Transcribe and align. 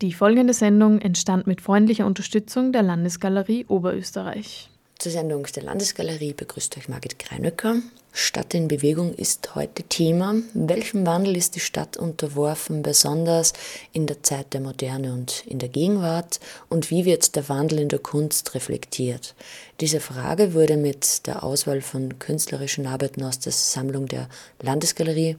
Die 0.00 0.12
folgende 0.12 0.54
Sendung 0.54 1.00
entstand 1.00 1.48
mit 1.48 1.60
freundlicher 1.60 2.06
Unterstützung 2.06 2.70
der 2.70 2.84
Landesgalerie 2.84 3.64
Oberösterreich. 3.66 4.70
Zur 4.96 5.10
Sendung 5.10 5.44
der 5.54 5.64
Landesgalerie 5.64 6.34
begrüßt 6.34 6.76
euch 6.76 6.88
Margit 6.88 7.18
Kreinöcker. 7.18 7.76
Stadt 8.12 8.54
in 8.54 8.68
Bewegung 8.68 9.12
ist 9.12 9.56
heute 9.56 9.82
Thema. 9.82 10.36
Welchem 10.54 11.04
Wandel 11.04 11.36
ist 11.36 11.56
die 11.56 11.60
Stadt 11.60 11.96
unterworfen, 11.96 12.82
besonders 12.82 13.54
in 13.92 14.06
der 14.06 14.22
Zeit 14.22 14.54
der 14.54 14.60
Moderne 14.60 15.12
und 15.12 15.44
in 15.46 15.58
der 15.58 15.68
Gegenwart? 15.68 16.38
Und 16.68 16.90
wie 16.90 17.04
wird 17.04 17.34
der 17.34 17.48
Wandel 17.48 17.80
in 17.80 17.88
der 17.88 17.98
Kunst 17.98 18.54
reflektiert? 18.54 19.34
Diese 19.80 19.98
Frage 19.98 20.54
wurde 20.54 20.76
mit 20.76 21.26
der 21.26 21.42
Auswahl 21.42 21.80
von 21.80 22.20
künstlerischen 22.20 22.86
Arbeiten 22.86 23.24
aus 23.24 23.40
der 23.40 23.52
Sammlung 23.52 24.06
der 24.06 24.28
Landesgalerie 24.62 25.36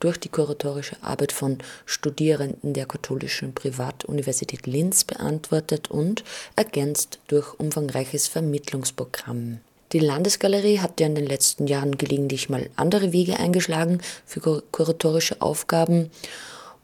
durch 0.00 0.18
die 0.18 0.28
kuratorische 0.28 0.96
Arbeit 1.02 1.32
von 1.32 1.58
Studierenden 1.84 2.74
der 2.74 2.86
Katholischen 2.86 3.54
Privatuniversität 3.54 4.66
Linz 4.66 5.04
beantwortet 5.04 5.90
und 5.90 6.24
ergänzt 6.56 7.18
durch 7.28 7.58
umfangreiches 7.58 8.28
Vermittlungsprogramm. 8.28 9.60
Die 9.92 10.00
Landesgalerie 10.00 10.80
hat 10.80 11.00
ja 11.00 11.06
in 11.06 11.14
den 11.14 11.26
letzten 11.26 11.66
Jahren 11.66 11.96
gelegentlich 11.96 12.48
mal 12.48 12.68
andere 12.76 13.12
Wege 13.12 13.38
eingeschlagen 13.38 14.00
für 14.24 14.62
kuratorische 14.72 15.40
Aufgaben. 15.40 16.10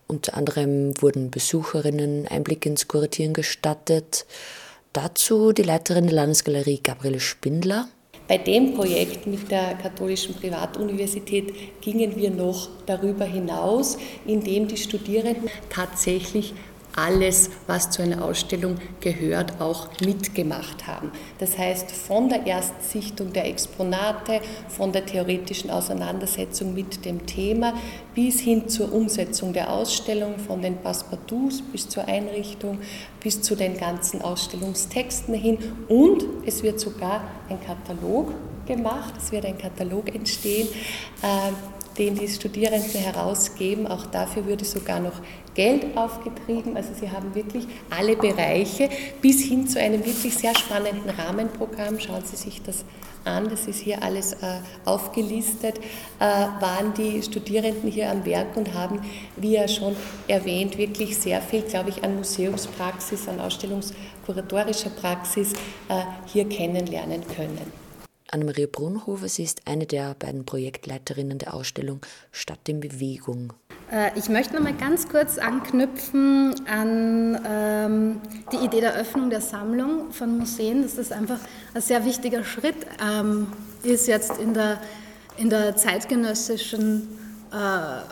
Unter 0.06 0.34
anderem 0.34 1.00
wurden 1.02 1.30
Besucherinnen 1.30 2.28
Einblick 2.28 2.64
ins 2.64 2.86
Kuratieren 2.86 3.34
gestattet. 3.34 4.24
Dazu 4.92 5.52
die 5.52 5.62
Leiterin 5.62 6.04
der 6.04 6.14
Landesgalerie 6.14 6.80
Gabriele 6.82 7.18
Spindler. 7.18 7.88
Bei 8.32 8.38
dem 8.38 8.72
Projekt 8.72 9.26
mit 9.26 9.50
der 9.50 9.74
Katholischen 9.74 10.34
Privatuniversität 10.34 11.52
gingen 11.82 12.16
wir 12.16 12.30
noch 12.30 12.70
darüber 12.86 13.26
hinaus, 13.26 13.98
indem 14.24 14.68
die 14.68 14.78
Studierenden 14.78 15.50
tatsächlich 15.68 16.54
alles, 16.96 17.50
was 17.66 17.90
zu 17.90 18.02
einer 18.02 18.24
Ausstellung 18.24 18.76
gehört, 19.00 19.60
auch 19.60 19.88
mitgemacht 20.00 20.86
haben. 20.86 21.10
Das 21.38 21.56
heißt, 21.56 21.90
von 21.90 22.28
der 22.28 22.46
Erstsichtung 22.46 23.32
der 23.32 23.46
Exponate, 23.46 24.40
von 24.68 24.92
der 24.92 25.06
theoretischen 25.06 25.70
Auseinandersetzung 25.70 26.74
mit 26.74 27.04
dem 27.04 27.26
Thema 27.26 27.74
bis 28.14 28.40
hin 28.40 28.68
zur 28.68 28.92
Umsetzung 28.92 29.52
der 29.52 29.72
Ausstellung, 29.72 30.38
von 30.38 30.60
den 30.60 30.76
Passepartouts 30.78 31.62
bis 31.62 31.88
zur 31.88 32.06
Einrichtung, 32.06 32.78
bis 33.22 33.40
zu 33.40 33.54
den 33.54 33.76
ganzen 33.78 34.20
Ausstellungstexten 34.20 35.34
hin. 35.34 35.58
Und 35.88 36.24
es 36.46 36.62
wird 36.62 36.78
sogar 36.78 37.24
ein 37.48 37.58
Katalog 37.60 38.32
gemacht, 38.66 39.14
es 39.18 39.32
wird 39.32 39.46
ein 39.46 39.58
Katalog 39.58 40.14
entstehen, 40.14 40.68
äh, 41.22 41.52
den 41.98 42.14
die 42.14 42.28
Studierenden 42.28 43.00
herausgeben. 43.00 43.86
Auch 43.86 44.06
dafür 44.06 44.46
würde 44.46 44.64
sogar 44.64 45.00
noch 45.00 45.20
Geld 45.54 45.96
aufgetrieben. 45.96 46.76
Also 46.76 46.90
sie 46.98 47.10
haben 47.10 47.34
wirklich 47.34 47.66
alle 47.90 48.16
Bereiche 48.16 48.88
bis 49.20 49.42
hin 49.42 49.66
zu 49.66 49.80
einem 49.80 50.04
wirklich 50.04 50.36
sehr 50.36 50.56
spannenden 50.56 51.10
Rahmenprogramm. 51.10 51.98
Schauen 52.00 52.24
Sie 52.24 52.36
sich 52.36 52.62
das 52.62 52.84
an, 53.24 53.48
das 53.48 53.66
ist 53.66 53.80
hier 53.80 54.02
alles 54.02 54.32
äh, 54.34 54.58
aufgelistet, 54.84 55.78
äh, 56.18 56.24
waren 56.24 56.92
die 56.94 57.22
Studierenden 57.22 57.90
hier 57.90 58.10
am 58.10 58.24
Werk 58.24 58.56
und 58.56 58.74
haben, 58.74 59.00
wie 59.36 59.52
ja 59.52 59.68
schon 59.68 59.94
erwähnt, 60.28 60.76
wirklich 60.78 61.16
sehr 61.16 61.40
viel, 61.40 61.62
glaube 61.62 61.90
ich, 61.90 62.02
an 62.02 62.16
Museumspraxis, 62.16 63.28
an 63.28 63.40
ausstellungskuratorischer 63.40 64.90
Praxis 64.90 65.52
äh, 65.88 66.02
hier 66.26 66.48
kennenlernen 66.48 67.22
können. 67.36 67.81
Annemarie 68.32 68.66
Brunhofer, 68.66 69.28
sie 69.28 69.44
ist 69.44 69.62
eine 69.66 69.86
der 69.86 70.14
beiden 70.14 70.46
Projektleiterinnen 70.46 71.38
der 71.38 71.52
Ausstellung 71.52 72.00
Stadt 72.30 72.66
in 72.66 72.80
Bewegung. 72.80 73.52
Äh, 73.90 74.18
ich 74.18 74.30
möchte 74.30 74.54
noch 74.54 74.62
mal 74.62 74.74
ganz 74.74 75.08
kurz 75.08 75.36
anknüpfen 75.36 76.54
an 76.66 77.38
ähm, 77.46 78.20
die 78.50 78.64
Idee 78.64 78.80
der 78.80 78.94
Öffnung 78.94 79.28
der 79.28 79.42
Sammlung 79.42 80.12
von 80.12 80.38
Museen, 80.38 80.82
dass 80.82 80.96
das 80.96 81.12
einfach 81.12 81.38
ein 81.74 81.82
sehr 81.82 82.04
wichtiger 82.06 82.42
Schritt 82.42 82.86
ähm, 83.06 83.48
ist 83.82 84.08
jetzt 84.08 84.38
in 84.38 84.54
der, 84.54 84.80
in 85.36 85.50
der 85.50 85.76
zeitgenössischen 85.76 87.21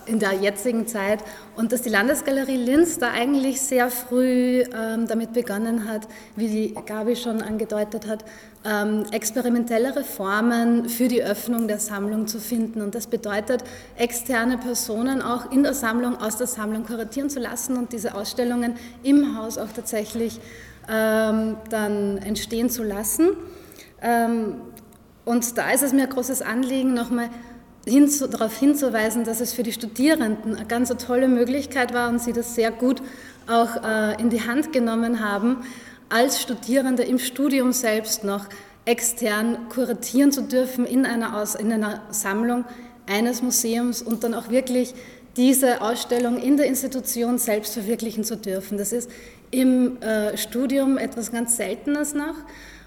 in 0.05 0.19
der 0.19 0.33
jetzigen 0.33 0.87
Zeit 0.87 1.25
und 1.57 1.73
dass 1.73 1.81
die 1.81 1.89
Landesgalerie 1.89 2.57
Linz 2.57 2.99
da 2.99 3.11
eigentlich 3.11 3.61
sehr 3.61 3.91
früh 3.91 4.63
ähm, 4.63 5.07
damit 5.07 5.33
begonnen 5.33 5.89
hat, 5.89 6.07
wie 6.37 6.49
die 6.49 6.75
Gabi 6.87 7.17
schon 7.17 7.41
angedeutet 7.41 8.07
hat, 8.07 8.25
ähm, 8.65 9.05
experimentellere 9.11 10.05
Formen 10.05 10.89
für 10.89 11.09
die 11.09 11.23
Öffnung 11.23 11.69
der 11.69 11.79
Sammlung 11.79 12.27
zu 12.27 12.39
finden. 12.39 12.83
Und 12.83 12.95
das 12.95 13.07
bedeutet, 13.07 13.65
externe 13.97 14.59
Personen 14.59 15.23
auch 15.23 15.51
in 15.51 15.63
der 15.63 15.75
Sammlung, 15.75 16.21
aus 16.21 16.37
der 16.37 16.47
Sammlung 16.47 16.85
kuratieren 16.85 17.31
zu 17.31 17.41
lassen 17.41 17.77
und 17.79 17.93
diese 17.93 18.15
Ausstellungen 18.15 18.75
im 19.03 19.39
Haus 19.39 19.57
auch 19.57 19.73
tatsächlich 19.75 20.39
ähm, 20.91 21.57
dann 21.71 22.19
entstehen 22.19 22.69
zu 22.69 22.83
lassen. 22.83 23.31
Ähm, 24.03 24.57
und 25.25 25.57
da 25.57 25.71
ist 25.71 25.83
es 25.83 25.93
mir 25.93 26.03
ein 26.03 26.11
großes 26.11 26.43
Anliegen, 26.43 26.95
nochmal 26.95 27.31
hinzu, 27.87 28.27
darauf 28.27 28.57
hinzuweisen, 28.59 29.25
dass 29.25 29.41
es 29.41 29.53
für 29.53 29.63
die 29.63 29.73
Studierenden 29.73 30.57
eine 30.57 30.67
ganz 30.67 30.91
tolle 31.05 31.29
Möglichkeit 31.29 31.95
war 31.95 32.09
und 32.09 32.21
sie 32.21 32.33
das 32.33 32.55
sehr 32.55 32.71
gut 32.71 33.03
auch 33.49 33.83
äh, 33.83 34.21
in 34.21 34.31
die 34.31 34.43
Hand 34.43 34.73
genommen 34.73 35.21
haben, 35.21 35.65
als 36.09 36.41
Studierende 36.41 37.03
im 37.03 37.19
Studium 37.19 37.73
selbst 37.73 38.25
noch 38.25 38.47
extern 38.85 39.69
kuratieren 39.69 40.33
zu 40.33 40.43
dürfen 40.43 40.85
in 40.85 41.07
einer, 41.07 41.37
Aus, 41.37 41.55
in 41.55 41.73
einer 41.73 42.03
Sammlung 42.11 42.65
eines 43.07 43.43
Museums 43.43 44.03
und 44.03 44.25
dann 44.25 44.35
auch 44.35 44.51
wirklich 44.51 44.95
diese 45.37 45.81
Ausstellung 45.81 46.39
in 46.39 46.57
der 46.57 46.67
Institution 46.67 47.39
selbst 47.39 47.75
verwirklichen 47.75 48.25
zu 48.25 48.37
dürfen. 48.37 48.79
Das 48.79 48.93
ist 48.93 49.11
im 49.51 50.01
äh, 50.03 50.37
Studium 50.37 50.99
etwas 50.99 51.31
ganz 51.33 51.57
Seltenes 51.57 52.15
noch 52.15 52.35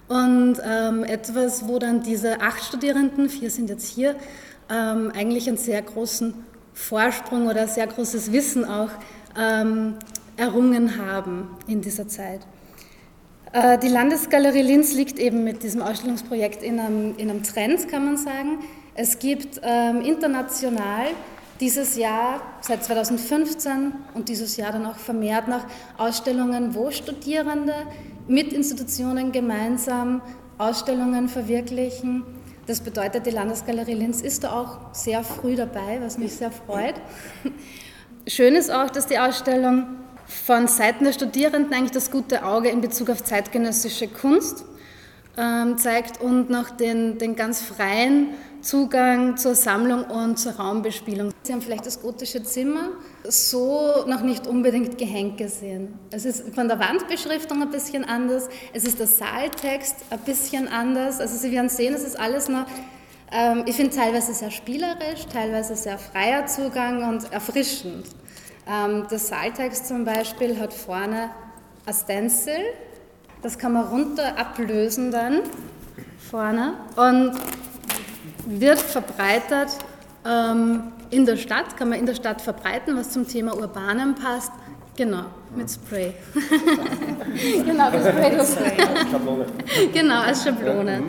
und 0.08 0.58
ähm, 0.66 1.04
etwas, 1.04 1.68
wo 1.68 1.80
dann 1.80 2.04
diese 2.04 2.42
acht 2.42 2.64
Studierenden, 2.64 3.30
vier 3.30 3.50
sind 3.50 3.70
jetzt 3.70 3.88
hier, 3.88 4.16
ähm, 4.70 5.12
eigentlich 5.16 5.48
einen 5.48 5.58
sehr 5.58 5.82
großen 5.82 6.34
Vorsprung 6.74 7.48
oder 7.48 7.68
sehr 7.68 7.88
großes 7.88 8.32
Wissen 8.32 8.66
auch 8.66 8.90
ähm, 9.38 9.96
errungen 10.38 10.98
haben 10.98 11.50
in 11.68 11.82
dieser 11.82 12.08
Zeit. 12.08 12.42
Äh, 13.52 13.78
die 13.78 13.88
Landesgalerie 13.88 14.64
Linz 14.64 14.94
liegt 14.94 15.20
eben 15.20 15.44
mit 15.44 15.64
diesem 15.64 15.82
Ausstellungsprojekt 15.82 16.64
in 16.64 16.80
einem, 16.80 17.16
in 17.18 17.30
einem 17.30 17.44
Trend, 17.44 17.88
kann 17.88 18.06
man 18.06 18.18
sagen. 18.18 18.60
Es 18.96 19.20
gibt 19.20 19.62
ähm, 19.64 20.02
international 20.02 21.08
dieses 21.60 21.96
Jahr, 21.96 22.42
seit 22.62 22.84
2015 22.84 23.94
und 24.16 24.28
dieses 24.28 24.58
Jahr 24.58 24.72
dann 24.72 24.86
auch 24.86 24.98
vermehrt 24.98 25.48
noch 25.48 25.66
Ausstellungen, 25.98 26.76
wo 26.76 26.92
Studierende 26.92 27.74
mit 28.28 28.52
Institutionen 28.54 29.32
gemeinsam 29.32 30.22
Ausstellungen 30.58 31.28
verwirklichen 31.28 32.24
das 32.66 32.82
bedeutet, 32.82 33.26
die 33.26 33.32
Landesgalerie 33.32 33.94
Linz 33.94 34.22
ist 34.22 34.44
da 34.44 34.54
auch 34.54 34.94
sehr 34.94 35.24
früh 35.24 35.56
dabei, 35.56 36.00
was 36.02 36.18
mich 36.18 36.34
sehr 36.34 36.52
freut. 36.52 36.96
Schön 38.28 38.56
ist 38.56 38.72
auch, 38.72 38.90
dass 38.90 39.08
die 39.08 39.20
Ausstellung 39.20 39.86
von 40.26 40.68
Seiten 40.68 41.04
der 41.04 41.12
Studierenden 41.12 41.74
eigentlich 41.74 41.92
das 41.92 42.10
gute 42.10 42.46
Auge 42.46 42.70
in 42.70 42.82
Bezug 42.82 43.10
auf 43.10 43.24
zeitgenössische 43.24 44.08
Kunst 44.08 44.64
ähm, 45.38 45.78
zeigt 45.78 46.22
und 46.22 46.50
noch 46.50 46.70
den, 46.70 47.18
den 47.18 47.36
ganz 47.36 47.62
freien 47.62 48.30
Zugang 48.62 49.36
zur 49.36 49.56
Sammlung 49.56 50.06
und 50.06 50.40
zur 50.40 50.54
Raumbespielung. 50.54 51.34
Sie 51.44 51.52
haben 51.52 51.62
vielleicht 51.62 51.86
das 51.86 52.02
gotische 52.02 52.44
Zimmer 52.44 52.92
so 53.28 54.06
noch 54.08 54.22
nicht 54.22 54.48
unbedingt 54.48 54.98
gehängt 54.98 55.38
gesehen. 55.38 55.98
Es 56.12 56.26
ist 56.26 56.54
von 56.54 56.68
der 56.68 56.80
Wandbeschriftung 56.80 57.62
ein 57.62 57.70
bisschen 57.70 58.04
anders, 58.04 58.50
es 58.74 58.84
ist 58.84 59.00
der 59.00 59.08
Saaltext 59.08 59.98
ein 60.10 60.20
bisschen 60.20 60.68
anders. 60.68 61.20
Also 61.20 61.38
Sie 61.38 61.52
werden 61.52 61.70
sehen, 61.70 61.94
es 61.94 62.04
ist 62.04 62.20
alles 62.20 62.50
noch, 62.50 62.66
ähm, 63.32 63.64
ich 63.66 63.76
finde 63.76 63.96
teilweise 63.96 64.34
sehr 64.34 64.52
spielerisch, 64.52 65.26
teilweise 65.32 65.76
sehr 65.76 65.98
freier 65.98 66.46
Zugang 66.46 67.08
und 67.08 67.32
erfrischend. 67.32 68.08
Ähm, 68.68 69.08
der 69.10 69.20
Saaltext 69.20 69.88
zum 69.88 70.06
Beispiel 70.06 70.60
hat 70.60 70.74
vorne 70.74 71.30
ein 71.86 71.94
Stencil, 71.94 72.62
das 73.42 73.58
kann 73.58 73.74
man 73.74 73.86
runter 73.88 74.38
ablösen 74.38 75.12
dann 75.12 75.42
vorne 76.30 76.76
und 76.96 77.34
wird 78.46 78.80
verbreitert 78.80 79.70
ähm, 79.70 79.93
in 80.26 81.26
der 81.26 81.38
Stadt, 81.38 81.76
kann 81.78 81.90
man 81.90 82.00
in 82.00 82.06
der 82.06 82.16
Stadt 82.16 82.42
verbreiten, 82.42 82.96
was 82.96 83.12
zum 83.12 83.28
Thema 83.28 83.56
Urbanem 83.56 84.16
passt. 84.16 84.52
Genau, 84.96 85.26
mit 85.56 85.70
Spray. 85.70 86.14
genau, 87.66 87.92
das 87.92 88.08
Spray. 88.08 88.36
Das 88.36 88.56
Schablone. 89.12 89.46
genau, 89.94 90.22
als 90.22 90.44
Schablone. 90.44 91.04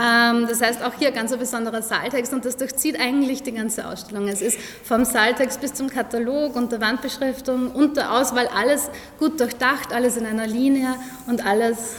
Ähm, 0.00 0.46
das 0.48 0.60
heißt, 0.60 0.82
auch 0.82 0.92
hier 0.98 1.12
ganz 1.12 1.32
ein 1.32 1.38
besonderer 1.38 1.82
Saaltext 1.82 2.32
und 2.32 2.44
das 2.44 2.56
durchzieht 2.56 2.98
eigentlich 2.98 3.42
die 3.42 3.52
ganze 3.52 3.86
Ausstellung. 3.86 4.28
Es 4.28 4.42
ist 4.42 4.58
vom 4.82 5.04
Saaltext 5.04 5.60
bis 5.60 5.74
zum 5.74 5.88
Katalog 5.88 6.56
und 6.56 6.72
der 6.72 6.80
Wandbeschriftung 6.80 7.70
und 7.70 7.96
der 7.96 8.12
Auswahl 8.12 8.48
alles 8.48 8.90
gut 9.18 9.38
durchdacht, 9.40 9.92
alles 9.92 10.16
in 10.16 10.26
einer 10.26 10.46
Linie 10.46 10.94
und 11.26 11.44
alles 11.44 11.96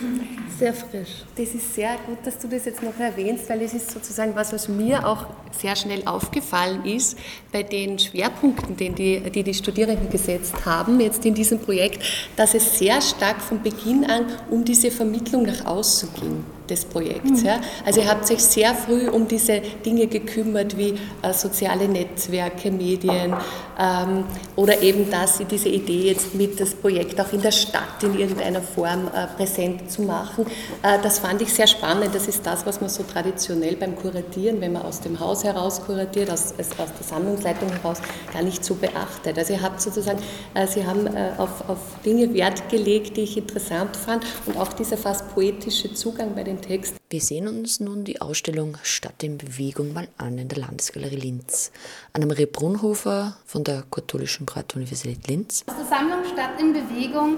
sehr 0.57 0.73
frisch. 0.73 1.23
Das 1.35 1.53
ist 1.53 1.75
sehr 1.75 1.97
gut, 2.05 2.17
dass 2.23 2.37
du 2.37 2.47
das 2.47 2.65
jetzt 2.65 2.81
noch 2.81 2.97
erwähnst, 2.97 3.49
weil 3.49 3.61
es 3.61 3.73
ist 3.73 3.91
sozusagen 3.91 4.35
was, 4.35 4.53
was 4.53 4.69
mir 4.69 5.05
auch 5.05 5.27
sehr 5.59 5.75
schnell 5.75 6.03
aufgefallen 6.05 6.85
ist 6.85 7.17
bei 7.51 7.63
den 7.63 7.99
Schwerpunkten, 7.99 8.75
die 8.75 8.89
die, 8.89 9.19
die, 9.29 9.43
die 9.43 9.53
Studierenden 9.53 10.09
gesetzt 10.09 10.65
haben, 10.65 10.99
jetzt 10.99 11.25
in 11.25 11.33
diesem 11.33 11.59
Projekt 11.59 11.74
Projekt, 11.75 12.03
dass 12.37 12.53
es 12.53 12.79
sehr 12.79 13.01
stark 13.01 13.41
von 13.41 13.61
Beginn 13.61 14.05
an 14.05 14.25
um 14.49 14.63
diese 14.63 14.91
Vermittlung 14.91 15.43
nach 15.43 15.65
außen 15.65 16.09
ging 16.19 16.45
des 16.69 16.85
Projekts. 16.85 17.41
Mhm. 17.41 17.45
Ja. 17.45 17.59
Also 17.85 18.01
ihr 18.01 18.09
habt 18.09 18.29
euch 18.31 18.43
sehr 18.43 18.73
früh 18.73 19.09
um 19.09 19.27
diese 19.27 19.61
Dinge 19.85 20.07
gekümmert, 20.07 20.77
wie 20.77 20.95
äh, 21.21 21.33
soziale 21.33 21.87
Netzwerke, 21.87 22.71
Medien 22.71 23.35
ähm, 23.79 24.25
oder 24.55 24.81
eben 24.81 25.09
das, 25.09 25.39
diese 25.49 25.69
Idee 25.69 26.07
jetzt 26.07 26.33
mit 26.35 26.59
das 26.59 26.73
Projekt 26.73 27.19
auch 27.19 27.31
in 27.33 27.41
der 27.41 27.51
Stadt 27.51 28.03
in 28.03 28.17
irgendeiner 28.17 28.61
Form 28.61 29.07
äh, 29.07 29.27
präsent 29.35 29.91
zu 29.91 30.03
machen. 30.03 30.45
Äh, 30.81 30.99
das 31.01 31.19
fand 31.19 31.41
ich 31.41 31.53
sehr 31.53 31.67
spannend. 31.67 32.13
Das 32.13 32.27
ist 32.27 32.45
das, 32.45 32.65
was 32.65 32.81
man 32.81 32.89
so 32.89 33.03
traditionell 33.03 33.75
beim 33.75 33.95
Kuratieren, 33.95 34.61
wenn 34.61 34.73
man 34.73 34.83
aus 34.83 35.01
dem 35.01 35.19
Haus 35.19 35.43
heraus 35.43 35.81
kuratiert, 35.85 36.29
aus, 36.29 36.53
aus 36.57 36.67
der 36.77 37.07
Sammlungsleitung 37.07 37.69
heraus, 37.69 37.97
gar 38.33 38.43
nicht 38.43 38.63
so 38.63 38.75
beachtet. 38.75 39.37
Also 39.37 39.53
ihr 39.53 39.61
habt 39.61 39.81
sozusagen, 39.81 40.19
äh, 40.53 40.67
Sie 40.67 40.85
haben 40.85 41.07
äh, 41.07 41.31
auf, 41.37 41.69
auf 41.69 41.79
Dinge 42.05 42.33
Wert 42.33 42.69
gelegt, 42.69 43.17
die 43.17 43.21
ich 43.21 43.37
interessant 43.37 43.95
fand 43.95 44.25
und 44.45 44.57
auch 44.57 44.73
dieser 44.73 44.97
fast 44.97 45.33
poetische 45.33 45.93
Zugang 45.93 46.35
bei 46.35 46.43
den 46.43 46.54
den 46.55 46.61
Text. 46.61 46.95
Wir 47.09 47.21
sehen 47.21 47.47
uns 47.47 47.79
nun 47.79 48.03
die 48.03 48.21
Ausstellung 48.21 48.77
Stadt 48.83 49.23
in 49.23 49.37
Bewegung 49.37 49.93
mal 49.93 50.07
an 50.17 50.37
in 50.37 50.47
der 50.47 50.57
Landesgalerie 50.57 51.15
Linz. 51.15 51.71
Annemarie 52.13 52.45
Brunhofer 52.45 53.37
von 53.45 53.63
der 53.63 53.83
Katholischen 53.91 54.45
Privatuniversität 54.45 55.27
Linz. 55.27 55.63
Aus 55.67 55.75
der 55.75 55.85
Sammlung 55.85 56.25
Stadt 56.31 56.59
in 56.59 56.73
Bewegung 56.73 57.37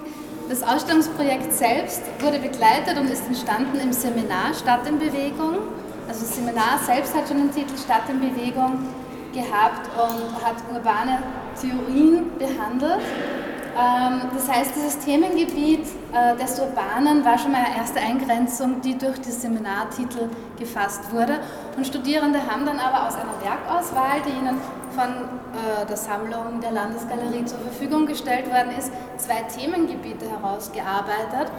das 0.50 0.64
Ausstellungsprojekt 0.64 1.52
selbst 1.52 2.02
wurde 2.20 2.40
begleitet 2.40 2.98
und 2.98 3.10
ist 3.10 3.26
entstanden 3.26 3.80
im 3.80 3.92
Seminar 3.92 4.54
Stadt 4.54 4.88
in 4.88 4.98
Bewegung. 4.98 5.58
Also 6.08 6.22
das 6.22 6.36
Seminar 6.36 6.80
selbst 6.86 7.14
hat 7.14 7.28
schon 7.28 7.38
den 7.38 7.52
Titel 7.52 7.78
Stadt 7.78 8.10
in 8.10 8.20
Bewegung 8.22 8.80
gehabt 9.34 9.90
und 9.98 10.42
hat 10.42 10.56
urbane 10.74 11.22
Theorien 11.60 12.32
behandelt. 12.38 13.02
Ähm, 13.78 14.22
das 14.34 14.50
heißt, 14.50 14.76
dieses 14.76 14.98
Themengebiet 15.00 15.86
äh, 16.12 16.36
des 16.36 16.60
Urbanen 16.60 17.24
war 17.24 17.38
schon 17.38 17.52
mal 17.52 17.64
eine 17.64 17.78
erste 17.78 18.00
Eingrenzung, 18.00 18.82
die 18.82 18.98
durch 18.98 19.20
die 19.22 19.32
Seminartitel 19.32 20.30
gefasst 20.58 21.12
wurde. 21.12 21.40
Und 21.76 21.86
Studierende 21.86 22.40
haben 22.40 22.66
dann 22.66 22.80
aber 22.80 23.08
aus 23.08 23.16
einer 23.16 23.36
Werkauswahl, 23.40 24.22
die 24.26 24.32
ihnen 24.32 24.60
von 24.96 25.10
äh, 25.10 25.86
der 25.86 25.98
Sammlung 25.98 26.60
der 26.60 26.72
Landesgalerie 26.72 27.46
zur 27.46 27.60
Verfügung 27.60 28.08
gestellt 28.08 28.48
worden 28.48 28.72
ist, 28.80 28.92
zwei 29.18 29.44
Themengebiete 29.44 30.26
herausgearbeitet. 30.28 31.52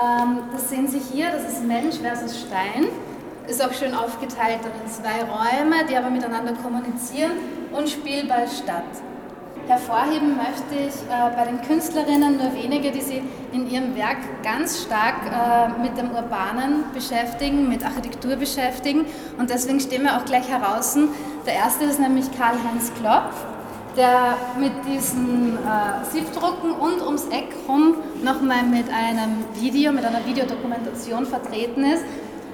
Ähm, 0.00 0.38
das 0.52 0.68
sehen 0.68 0.86
Sie 0.86 1.00
hier, 1.00 1.32
das 1.32 1.42
ist 1.42 1.64
Mensch 1.64 1.96
versus 1.96 2.38
Stein. 2.38 2.86
Ist 3.48 3.64
auch 3.64 3.72
schön 3.72 3.94
aufgeteilt 3.94 4.60
in 4.62 4.90
zwei 4.90 5.24
Räume, 5.24 5.86
die 5.90 5.96
aber 5.96 6.10
miteinander 6.10 6.52
kommunizieren 6.52 7.32
und 7.72 7.88
Spielball 7.88 8.46
Stadt. 8.46 9.07
Hervorheben 9.68 10.34
möchte 10.34 10.74
ich 10.74 10.94
äh, 11.10 11.36
bei 11.36 11.44
den 11.44 11.60
Künstlerinnen 11.60 12.38
nur 12.38 12.54
wenige, 12.54 12.90
die 12.90 13.02
sich 13.02 13.20
in 13.52 13.70
ihrem 13.70 13.94
Werk 13.94 14.16
ganz 14.42 14.82
stark 14.82 15.16
äh, 15.26 15.82
mit 15.82 15.98
dem 15.98 16.10
Urbanen 16.10 16.84
beschäftigen, 16.94 17.68
mit 17.68 17.84
Architektur 17.84 18.36
beschäftigen. 18.36 19.04
Und 19.38 19.50
deswegen 19.50 19.78
stehen 19.78 20.04
wir 20.04 20.16
auch 20.16 20.24
gleich 20.24 20.48
heraus. 20.48 20.96
Der 21.44 21.52
erste 21.52 21.84
ist 21.84 22.00
nämlich 22.00 22.26
Karl-Heinz 22.34 22.92
Klopf, 22.98 23.34
der 23.94 24.36
mit 24.58 24.72
diesen 24.86 25.58
äh, 25.58 26.04
Siebdrucken 26.12 26.72
und 26.72 27.02
ums 27.02 27.26
Eck 27.26 27.54
rum 27.68 27.96
nochmal 28.24 28.62
mit 28.62 28.86
einem 28.88 29.44
Video, 29.60 29.92
mit 29.92 30.06
einer 30.06 30.24
Videodokumentation 30.24 31.26
vertreten 31.26 31.84
ist. 31.84 32.04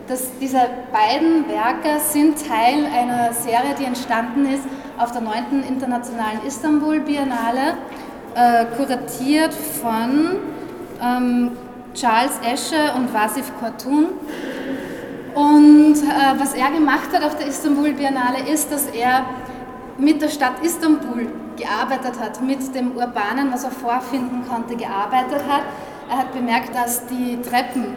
Das, 0.06 0.28
diese 0.38 0.60
beiden 0.92 1.48
Werke 1.48 1.98
sind 1.98 2.36
Teil 2.46 2.84
einer 2.84 3.32
Serie, 3.32 3.74
die 3.78 3.84
entstanden 3.84 4.44
ist 4.44 4.64
auf 4.98 5.12
der 5.12 5.22
9. 5.22 5.64
Internationalen 5.66 6.40
Istanbul 6.46 7.00
Biennale, 7.00 7.78
äh, 8.34 8.66
kuratiert 8.76 9.54
von 9.54 10.36
ähm, 11.02 11.52
Charles 11.94 12.32
Esche 12.44 12.92
und 12.96 13.14
Wasif 13.14 13.50
Kortun. 13.58 14.08
Und 15.34 15.94
äh, 15.94 16.38
was 16.38 16.52
er 16.52 16.70
gemacht 16.70 17.08
hat 17.14 17.24
auf 17.24 17.36
der 17.38 17.46
Istanbul 17.46 17.94
Biennale 17.94 18.46
ist, 18.52 18.70
dass 18.70 18.86
er 18.88 19.24
mit 19.96 20.20
der 20.20 20.28
Stadt 20.28 20.62
Istanbul 20.62 21.28
gearbeitet 21.56 22.20
hat, 22.20 22.42
mit 22.42 22.74
dem 22.74 22.92
Urbanen, 22.92 23.50
was 23.50 23.64
er 23.64 23.70
vorfinden 23.70 24.44
konnte, 24.46 24.76
gearbeitet 24.76 25.40
hat. 25.48 25.62
Er 26.10 26.18
hat 26.18 26.34
bemerkt, 26.34 26.74
dass 26.74 27.06
die 27.06 27.40
Treppen, 27.40 27.96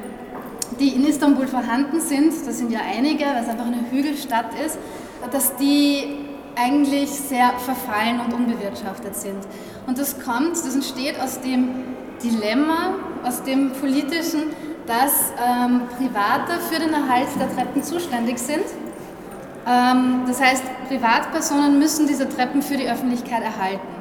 die 0.79 0.89
in 0.89 1.05
Istanbul 1.05 1.47
vorhanden 1.47 1.99
sind, 1.99 2.33
das 2.45 2.57
sind 2.57 2.71
ja 2.71 2.79
einige, 2.79 3.25
weil 3.25 3.43
es 3.43 3.49
einfach 3.49 3.65
eine 3.65 3.89
Hügelstadt 3.91 4.51
ist, 4.65 4.77
dass 5.31 5.55
die 5.57 6.25
eigentlich 6.55 7.09
sehr 7.11 7.51
verfallen 7.59 8.19
und 8.19 8.33
unbewirtschaftet 8.33 9.15
sind. 9.15 9.39
Und 9.85 9.97
das 9.97 10.19
kommt, 10.19 10.51
das 10.51 10.73
entsteht 10.73 11.19
aus 11.19 11.39
dem 11.41 11.69
Dilemma, 12.23 12.95
aus 13.23 13.43
dem 13.43 13.71
politischen, 13.71 14.43
dass 14.87 15.33
ähm, 15.45 15.81
Private 15.97 16.59
für 16.69 16.79
den 16.79 16.93
Erhalt 16.93 17.27
der 17.39 17.53
Treppen 17.53 17.83
zuständig 17.83 18.39
sind. 18.39 18.63
Ähm, 19.67 20.23
das 20.25 20.41
heißt, 20.41 20.63
Privatpersonen 20.87 21.77
müssen 21.77 22.07
diese 22.07 22.27
Treppen 22.27 22.61
für 22.61 22.77
die 22.77 22.89
Öffentlichkeit 22.89 23.43
erhalten. 23.43 23.96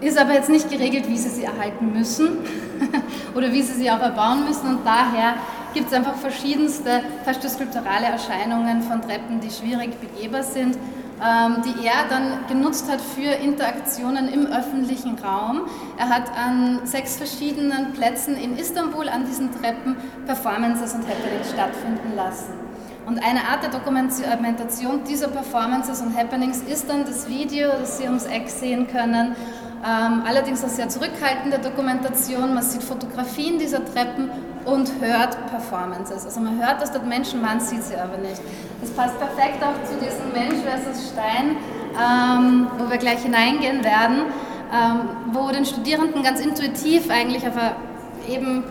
Ist 0.00 0.18
aber 0.18 0.32
jetzt 0.32 0.48
nicht 0.48 0.70
geregelt, 0.70 1.08
wie 1.08 1.18
sie 1.18 1.28
sie 1.28 1.44
erhalten 1.44 1.92
müssen 1.92 2.38
oder 3.34 3.52
wie 3.52 3.62
sie 3.62 3.74
sie 3.74 3.90
auch 3.90 4.00
erbauen 4.00 4.46
müssen. 4.46 4.68
Und 4.68 4.78
daher 4.84 5.34
gibt 5.74 5.88
es 5.88 5.92
einfach 5.92 6.16
verschiedenste, 6.16 7.02
fast 7.24 7.42
skulpturale 7.48 8.06
Erscheinungen 8.06 8.82
von 8.82 9.02
Treppen, 9.02 9.40
die 9.40 9.50
schwierig 9.50 10.00
begehbar 10.00 10.42
sind 10.42 10.76
ähm, 11.22 11.56
die 11.62 11.86
er 11.86 12.08
dann 12.08 12.46
genutzt 12.48 12.90
hat 12.90 13.00
für 13.00 13.30
Interaktionen 13.30 14.28
im 14.28 14.46
öffentlichen 14.46 15.18
Raum. 15.18 15.66
Er 15.98 16.08
hat 16.08 16.34
an 16.34 16.80
sechs 16.84 17.16
verschiedenen 17.16 17.92
Plätzen 17.92 18.36
in 18.36 18.56
Istanbul 18.56 19.06
an 19.06 19.26
diesen 19.26 19.50
Treppen 19.52 19.96
Performances 20.24 20.94
und 20.94 21.02
Happenings 21.02 21.50
stattfinden 21.50 22.16
lassen. 22.16 22.54
Und 23.06 23.18
eine 23.18 23.40
Art 23.40 23.62
der 23.62 23.70
Dokumentation 23.70 25.04
dieser 25.04 25.28
Performances 25.28 26.00
und 26.00 26.16
Happenings 26.16 26.62
ist 26.62 26.88
dann 26.88 27.04
das 27.04 27.28
Video, 27.28 27.68
das 27.80 27.98
Sie 27.98 28.04
ums 28.04 28.24
Eck 28.24 28.48
sehen 28.48 28.86
können. 28.88 29.34
Ähm, 29.82 30.22
allerdings 30.26 30.62
eine 30.62 30.70
sehr 30.70 30.88
zurückhaltende 30.90 31.58
Dokumentation. 31.58 32.52
Man 32.52 32.62
sieht 32.62 32.82
Fotografien 32.82 33.58
dieser 33.58 33.82
Treppen 33.82 34.30
und 34.66 34.92
hört 35.00 35.38
Performances. 35.46 36.26
Also 36.26 36.40
man 36.40 36.62
hört, 36.62 36.82
dass 36.82 36.92
dort 36.92 37.06
Menschen 37.06 37.42
waren, 37.42 37.60
sieht 37.60 37.82
sie 37.82 37.96
aber 37.96 38.18
nicht. 38.18 38.42
Das 38.82 38.90
passt 38.90 39.18
perfekt 39.18 39.62
auch 39.62 39.82
zu 39.88 39.94
diesem 39.94 40.32
Mensch 40.32 40.62
versus 40.62 41.10
Stein, 41.12 41.56
ähm, 41.96 42.66
wo 42.76 42.90
wir 42.90 42.98
gleich 42.98 43.22
hineingehen 43.22 43.82
werden, 43.82 44.26
ähm, 44.70 45.00
wo 45.32 45.50
den 45.50 45.64
Studierenden 45.64 46.22
ganz 46.22 46.40
intuitiv 46.40 47.08
eigentlich 47.10 47.46
auf 47.46 47.56
eine 47.56 47.74
eben 48.28 48.64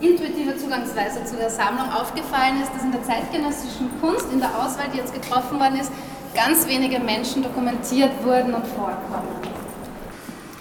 intuitive 0.00 0.56
Zugangsweise 0.56 1.24
zu 1.24 1.36
der 1.36 1.50
Sammlung 1.50 1.90
aufgefallen 1.92 2.62
ist, 2.62 2.72
dass 2.74 2.84
in 2.84 2.92
der 2.92 3.02
zeitgenössischen 3.02 3.90
Kunst, 4.00 4.32
in 4.32 4.38
der 4.38 4.50
Auswahl, 4.50 4.86
die 4.92 4.98
jetzt 4.98 5.12
getroffen 5.12 5.58
worden 5.58 5.80
ist, 5.80 5.90
ganz 6.34 6.66
wenige 6.66 7.00
Menschen 7.00 7.42
dokumentiert 7.42 8.10
wurden 8.24 8.54
und 8.54 8.66
vorkommen. 8.66 9.53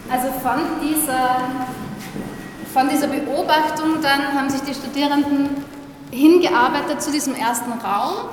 Also 0.10 0.28
von 0.42 0.60
dieser 0.82 1.40
von 2.74 2.90
dieser 2.90 3.08
Beobachtung 3.08 4.02
dann 4.02 4.34
haben 4.34 4.50
sich 4.50 4.62
die 4.62 4.74
Studierenden 4.74 5.64
hingearbeitet 6.12 7.02
zu 7.02 7.12
diesem 7.12 7.36
ersten 7.36 7.72
Raum. 7.74 8.30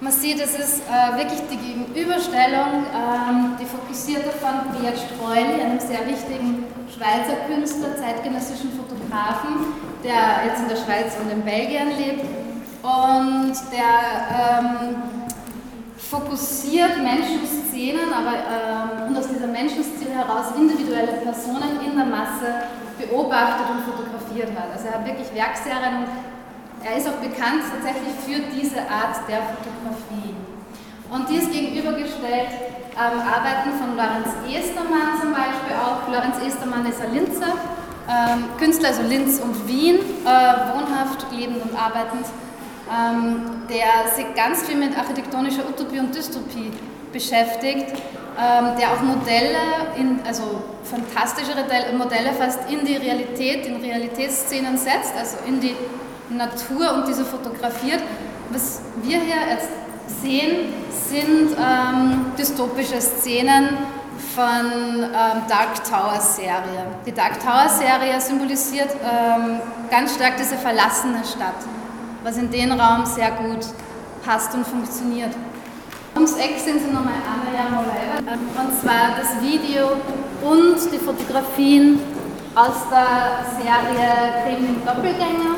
Man 0.00 0.12
sieht, 0.12 0.40
es 0.40 0.58
ist 0.58 0.82
äh, 0.88 1.16
wirklich 1.16 1.40
die 1.50 1.56
Gegenüberstellung, 1.56 2.84
ähm, 2.92 3.56
die 3.60 3.64
fokussierte 3.64 4.30
von 4.30 4.72
Beat 4.72 4.94
Streuli, 4.98 5.62
einem 5.62 5.80
sehr 5.80 6.06
wichtigen 6.06 6.64
Schweizer 6.94 7.36
Künstler, 7.46 7.96
zeitgenössischen 7.96 8.72
Fotografen, 8.72 9.72
der 10.04 10.46
jetzt 10.46 10.60
in 10.60 10.68
der 10.68 10.76
Schweiz 10.76 11.16
und 11.20 11.30
in 11.32 11.42
Belgien 11.42 11.96
lebt 11.96 12.24
und 12.82 13.54
der 13.72 14.60
ähm, 14.60 14.96
fokussiert 16.10 17.02
Menschenszenen, 17.02 18.12
aber 18.12 18.34
ähm, 18.34 19.08
und 19.08 19.18
aus 19.18 19.28
dieser 19.28 19.46
Menschenszene 19.46 20.14
heraus 20.14 20.54
individuelle 20.56 21.18
Personen 21.24 21.80
in 21.84 21.96
der 21.96 22.06
Masse 22.06 22.70
beobachtet 22.98 23.66
und 23.70 23.84
fotografiert 23.84 24.50
hat. 24.56 24.72
Also 24.72 24.88
er 24.88 24.94
hat 24.94 25.06
wirklich 25.06 25.28
Werkserien 25.34 26.04
und 26.04 26.08
er 26.84 26.96
ist 26.96 27.08
auch 27.08 27.18
bekannt 27.18 27.66
tatsächlich 27.66 28.14
für 28.24 28.40
diese 28.54 28.80
Art 28.80 29.18
der 29.28 29.42
Fotografie. 29.50 30.34
Und 31.10 31.28
dies 31.28 31.50
gegenübergestellt 31.50 32.50
ähm, 32.96 33.20
Arbeiten 33.20 33.76
von 33.78 33.96
Lorenz 33.96 34.32
Estermann 34.48 35.20
zum 35.20 35.32
Beispiel 35.32 35.76
auch. 35.76 36.08
Lorenz 36.08 36.38
Estermann 36.40 36.86
ist 36.86 37.00
ein 37.00 37.12
Linzer, 37.12 37.52
ähm, 38.08 38.44
Künstler, 38.58 38.88
also 38.88 39.02
Linz 39.02 39.38
und 39.40 39.68
Wien, 39.68 39.96
äh, 39.96 40.28
wohnhaft, 40.72 41.26
lebend 41.32 41.62
und 41.62 41.76
arbeitend, 41.76 42.26
der 43.68 44.14
sich 44.14 44.26
ganz 44.34 44.62
viel 44.62 44.76
mit 44.76 44.96
architektonischer 44.96 45.68
Utopie 45.68 45.98
und 45.98 46.14
Dystopie 46.14 46.70
beschäftigt 47.12 47.94
ähm, 48.38 48.76
der 48.78 48.92
auch 48.92 49.00
Modelle, 49.00 49.96
in, 49.96 50.20
also 50.26 50.62
fantastischere 50.84 51.64
Modelle 51.96 52.32
fast 52.32 52.70
in 52.70 52.84
die 52.84 52.96
Realität, 52.96 53.66
in 53.66 53.76
Realitätsszenen 53.76 54.76
setzt, 54.76 55.14
also 55.18 55.38
in 55.46 55.58
die 55.58 55.74
Natur 56.28 56.94
und 56.94 57.08
diese 57.08 57.24
fotografiert. 57.24 58.02
Was 58.50 58.82
wir 59.02 59.20
hier 59.20 59.36
jetzt 59.50 59.70
sehen, 60.22 60.74
sind 60.90 61.56
ähm, 61.58 62.26
dystopische 62.38 63.00
Szenen, 63.00 63.68
von 64.34 65.02
ähm, 65.02 65.42
Dark 65.48 65.82
Tower 65.84 66.20
Serie. 66.20 66.86
Die 67.06 67.12
Dark 67.12 67.40
Tower 67.40 67.68
Serie 67.68 68.20
symbolisiert 68.20 68.88
ähm, 69.02 69.60
ganz 69.90 70.14
stark 70.14 70.36
diese 70.38 70.56
verlassene 70.56 71.22
Stadt, 71.24 71.54
was 72.26 72.38
in 72.38 72.50
den 72.50 72.72
Raum 72.72 73.06
sehr 73.06 73.30
gut 73.30 73.64
passt 74.24 74.52
und 74.52 74.66
funktioniert. 74.66 75.30
Ums 76.16 76.36
Eck 76.36 76.58
sind 76.58 76.80
sie 76.80 76.88
nochmal 76.92 77.22
Anna 77.22 77.70
Moleva. 77.70 78.32
Und 78.60 78.80
zwar 78.80 79.14
das 79.16 79.40
Video 79.40 79.92
und 80.42 80.76
die 80.92 80.98
Fotografien 80.98 82.00
aus 82.56 82.82
der 82.90 83.46
Serie 83.54 84.42
Kremlin 84.42 84.82
Doppelgänger. 84.84 85.54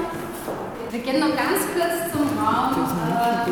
Wir 0.91 1.01
gehen 1.01 1.21
noch 1.21 1.35
ganz 1.35 1.65
kurz 1.73 2.13
zum 2.13 2.37
Raum 2.37 2.85
äh, 2.85 3.49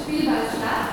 Spielballstadt. 0.00 0.88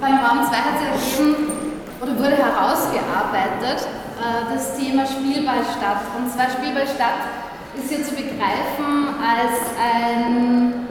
Beim 0.00 0.18
Raum 0.18 0.48
2 0.48 0.56
hat 0.56 0.78
sich 0.80 1.20
ergeben, 1.20 1.52
oder 2.00 2.18
wurde 2.18 2.36
herausgearbeitet, 2.36 3.86
äh, 4.18 4.52
das 4.52 4.76
Thema 4.76 5.06
Spielballstadt. 5.06 6.02
Und 6.18 6.28
zwar 6.28 6.50
Spielballstadt 6.50 7.35
ist 7.78 7.88
hier 7.88 8.04
zu 8.04 8.14
begreifen 8.14 9.14
als 9.20 9.60
ein, 9.80 10.86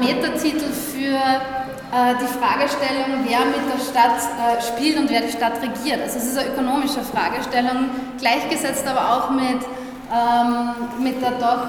Metatitel 0.00 0.72
für 0.72 1.16
äh, 1.16 2.14
die 2.20 2.26
Fragestellung, 2.26 3.24
wer 3.24 3.44
mit 3.46 3.64
der 3.70 3.78
Stadt 3.78 4.16
äh, 4.16 4.60
spielt 4.62 4.98
und 4.98 5.10
wer 5.10 5.20
die 5.20 5.30
Stadt 5.30 5.60
regiert. 5.62 6.00
Also 6.02 6.18
es 6.18 6.32
ist 6.32 6.38
eine 6.38 6.48
ökonomische 6.50 7.00
Fragestellung, 7.00 7.90
gleichgesetzt 8.18 8.86
aber 8.86 9.04
auch 9.12 9.30
mit, 9.30 9.60
ähm, 10.10 10.88
mit, 10.98 11.22
der 11.22 11.32
doch, 11.32 11.68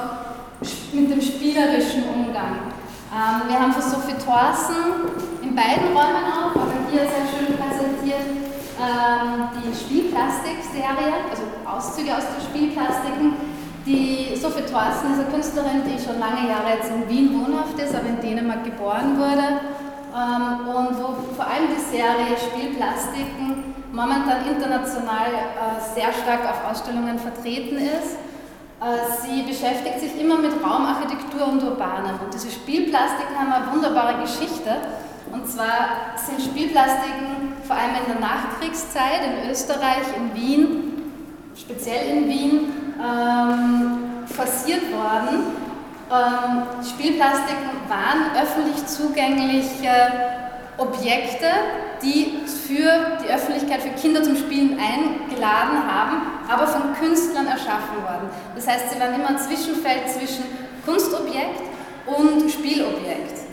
mit 0.94 1.12
dem 1.12 1.22
spielerischen 1.22 2.04
Umgang. 2.10 2.72
Ähm, 3.12 3.48
wir 3.48 3.60
haben 3.60 3.74
für 3.74 3.82
Sophie 3.82 4.16
Thorsen 4.26 5.12
in 5.42 5.56
beiden 5.56 5.94
Räumen 5.94 6.26
auch, 6.26 6.56
aber 6.56 6.74
hier 6.90 7.02
sehr 7.02 7.28
schön 7.32 7.56
präsentiert, 7.58 8.26
ähm, 8.80 9.50
die 9.56 9.76
Spielplastik-Serie, 9.76 11.14
also 11.30 11.44
Auszüge 11.66 12.16
aus 12.16 12.24
den 12.26 12.42
Spielplastiken. 12.42 13.55
Die 13.86 14.36
Sophie 14.36 14.66
Thorsen 14.66 15.14
ist 15.14 15.20
eine 15.22 15.30
Künstlerin, 15.30 15.84
die 15.86 16.02
schon 16.02 16.18
lange 16.18 16.50
Jahre 16.50 16.74
jetzt 16.74 16.90
in 16.90 17.08
Wien 17.08 17.30
wohnhaft 17.38 17.78
ist, 17.78 17.94
aber 17.94 18.10
in 18.10 18.20
Dänemark 18.20 18.64
geboren 18.64 19.16
wurde 19.16 19.62
ähm, 20.10 20.68
und 20.74 20.98
wo 20.98 21.14
vor 21.38 21.46
allem 21.46 21.70
die 21.70 21.78
Serie 21.78 22.34
Spielplastiken 22.34 23.76
momentan 23.92 24.48
international 24.50 25.30
äh, 25.30 25.94
sehr 25.94 26.12
stark 26.12 26.50
auf 26.50 26.72
Ausstellungen 26.72 27.20
vertreten 27.20 27.78
ist. 27.78 28.18
Äh, 28.82 29.06
sie 29.22 29.44
beschäftigt 29.44 30.00
sich 30.00 30.20
immer 30.20 30.40
mit 30.40 30.54
Raumarchitektur 30.54 31.46
und 31.46 31.62
Urbanem 31.62 32.18
und 32.26 32.34
diese 32.34 32.50
Spielplastiken 32.50 33.38
haben 33.38 33.54
eine 33.54 33.72
wunderbare 33.72 34.20
Geschichte. 34.22 34.82
Und 35.32 35.48
zwar 35.48 36.18
sind 36.18 36.42
Spielplastiken 36.42 37.54
vor 37.68 37.76
allem 37.76 37.94
in 38.02 38.14
der 38.14 38.20
Nachkriegszeit 38.20 39.22
in 39.30 39.52
Österreich, 39.52 40.10
in 40.18 40.34
Wien, 40.34 40.94
speziell 41.56 42.18
in 42.18 42.28
Wien, 42.28 42.85
ähm, 43.00 44.26
forciert 44.28 44.92
worden 44.92 45.66
ähm, 46.12 46.64
Spielplastiken 46.88 47.90
waren 47.90 48.36
öffentlich 48.40 48.86
zugängliche 48.86 49.90
Objekte, 50.78 51.48
die 52.04 52.46
für 52.46 53.18
die 53.24 53.32
Öffentlichkeit, 53.32 53.82
für 53.82 53.90
Kinder 53.90 54.22
zum 54.22 54.36
Spielen 54.36 54.78
eingeladen 54.80 55.82
haben, 55.88 56.22
aber 56.48 56.68
von 56.68 56.94
Künstlern 56.96 57.48
erschaffen 57.48 58.04
worden. 58.04 58.30
Das 58.56 58.68
heißt, 58.68 58.92
sie 58.92 59.00
waren 59.00 59.16
immer 59.16 59.30
ein 59.30 59.40
Zwischenfeld 59.40 60.10
zwischen 60.10 60.44
Kunstobjekt 60.86 61.62
und 62.06 62.52
Spielobjekt. 62.52 63.45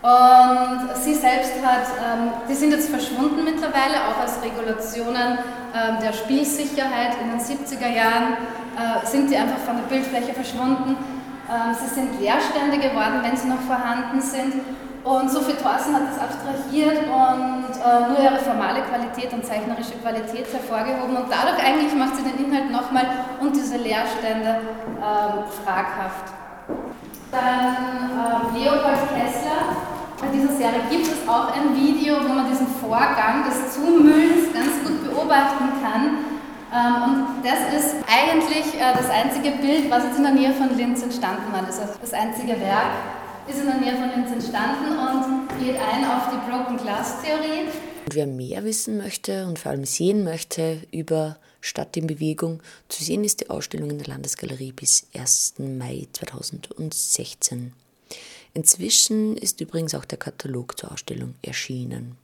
Und 0.00 0.94
sie 0.94 1.14
selbst 1.14 1.54
hat, 1.64 1.88
ähm, 1.98 2.30
die 2.48 2.54
sind 2.54 2.70
jetzt 2.70 2.88
verschwunden 2.88 3.42
mittlerweile, 3.42 4.06
auch 4.08 4.20
als 4.20 4.40
Regulationen 4.42 5.38
ähm, 5.74 5.96
der 6.00 6.12
Spielsicherheit 6.12 7.16
in 7.20 7.30
den 7.30 7.40
70er 7.40 7.88
Jahren 7.88 8.34
äh, 8.78 9.04
sind 9.04 9.28
die 9.28 9.36
einfach 9.36 9.58
von 9.58 9.76
der 9.76 9.84
Bildfläche 9.84 10.34
verschwunden. 10.34 10.96
Ähm, 11.50 11.74
sie 11.74 11.92
sind 11.92 12.20
Leerstände 12.20 12.78
geworden, 12.78 13.20
wenn 13.22 13.36
sie 13.36 13.48
noch 13.48 13.60
vorhanden 13.62 14.20
sind. 14.20 14.54
Und 15.02 15.30
Sophie 15.30 15.54
Thorsen 15.54 15.94
hat 15.94 16.02
das 16.10 16.20
abstrahiert 16.20 17.08
und 17.08 17.74
äh, 17.74 18.08
nur 18.08 18.20
ihre 18.20 18.38
formale 18.38 18.82
Qualität 18.82 19.32
und 19.32 19.44
zeichnerische 19.44 19.98
Qualität 20.02 20.46
hervorgehoben. 20.52 21.16
Und 21.16 21.26
dadurch 21.30 21.58
eigentlich 21.64 21.94
macht 21.94 22.16
sie 22.16 22.22
den 22.22 22.44
Inhalt 22.44 22.70
nochmal 22.70 23.06
und 23.40 23.56
diese 23.56 23.78
Leerstände 23.78 24.60
äh, 25.00 25.64
fraghaft. 25.64 26.34
Dann 27.32 28.54
äh, 28.54 28.58
Leopold 28.58 29.08
Kessler. 29.16 29.77
Bei 30.20 30.26
dieser 30.28 30.48
Serie 30.48 30.82
gibt 30.90 31.06
es 31.06 31.28
auch 31.28 31.54
ein 31.54 31.76
Video, 31.76 32.16
wo 32.24 32.28
man 32.34 32.50
diesen 32.50 32.66
Vorgang 32.66 33.44
des 33.46 33.74
Zumüllens 33.74 34.52
ganz 34.52 34.74
gut 34.82 35.04
beobachten 35.04 35.70
kann. 35.80 36.18
Ähm, 36.74 37.02
und 37.02 37.46
das 37.46 37.60
ist 37.72 37.94
eigentlich 38.06 38.74
äh, 38.74 38.94
das 38.96 39.08
einzige 39.08 39.56
Bild, 39.62 39.88
was 39.88 40.04
jetzt 40.04 40.16
in 40.16 40.24
der 40.24 40.32
Nähe 40.32 40.52
von 40.54 40.76
Linz 40.76 41.02
entstanden 41.02 41.52
war. 41.52 41.62
Das, 41.62 41.78
das 42.00 42.12
einzige 42.12 42.60
Werk 42.60 42.90
ist 43.46 43.60
in 43.60 43.66
der 43.66 43.76
Nähe 43.76 43.94
von 43.94 44.10
Linz 44.10 44.32
entstanden 44.32 44.98
und 44.98 45.48
geht 45.64 45.76
ein 45.76 46.04
auf 46.04 46.28
die 46.32 46.50
Broken 46.50 46.76
Glass 46.78 47.22
Theorie. 47.22 47.68
Und 48.06 48.14
wer 48.14 48.26
mehr 48.26 48.64
wissen 48.64 48.98
möchte 48.98 49.46
und 49.46 49.60
vor 49.60 49.70
allem 49.70 49.84
sehen 49.84 50.24
möchte 50.24 50.82
über 50.90 51.36
Stadt 51.60 51.96
in 51.96 52.08
Bewegung, 52.08 52.60
zu 52.88 53.04
sehen 53.04 53.22
ist 53.22 53.40
die 53.40 53.50
Ausstellung 53.50 53.90
in 53.90 53.98
der 53.98 54.08
Landesgalerie 54.08 54.72
bis 54.72 55.06
1. 55.14 55.54
Mai 55.58 56.08
2016. 56.12 57.72
Inzwischen 58.54 59.36
ist 59.36 59.60
übrigens 59.60 59.94
auch 59.94 60.04
der 60.04 60.18
Katalog 60.18 60.78
zur 60.78 60.92
Ausstellung 60.92 61.34
erschienen. 61.42 62.16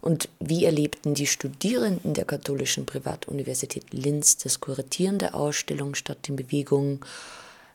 Und 0.00 0.28
wie 0.40 0.64
erlebten 0.64 1.14
die 1.14 1.28
Studierenden 1.28 2.14
der 2.14 2.24
Katholischen 2.24 2.86
Privatuniversität 2.86 3.92
Linz 3.92 4.36
das 4.36 4.58
Kuratieren 4.58 5.18
der 5.18 5.36
Ausstellung 5.36 5.94
Stadt 5.94 6.28
in 6.28 6.34
Bewegung? 6.34 7.04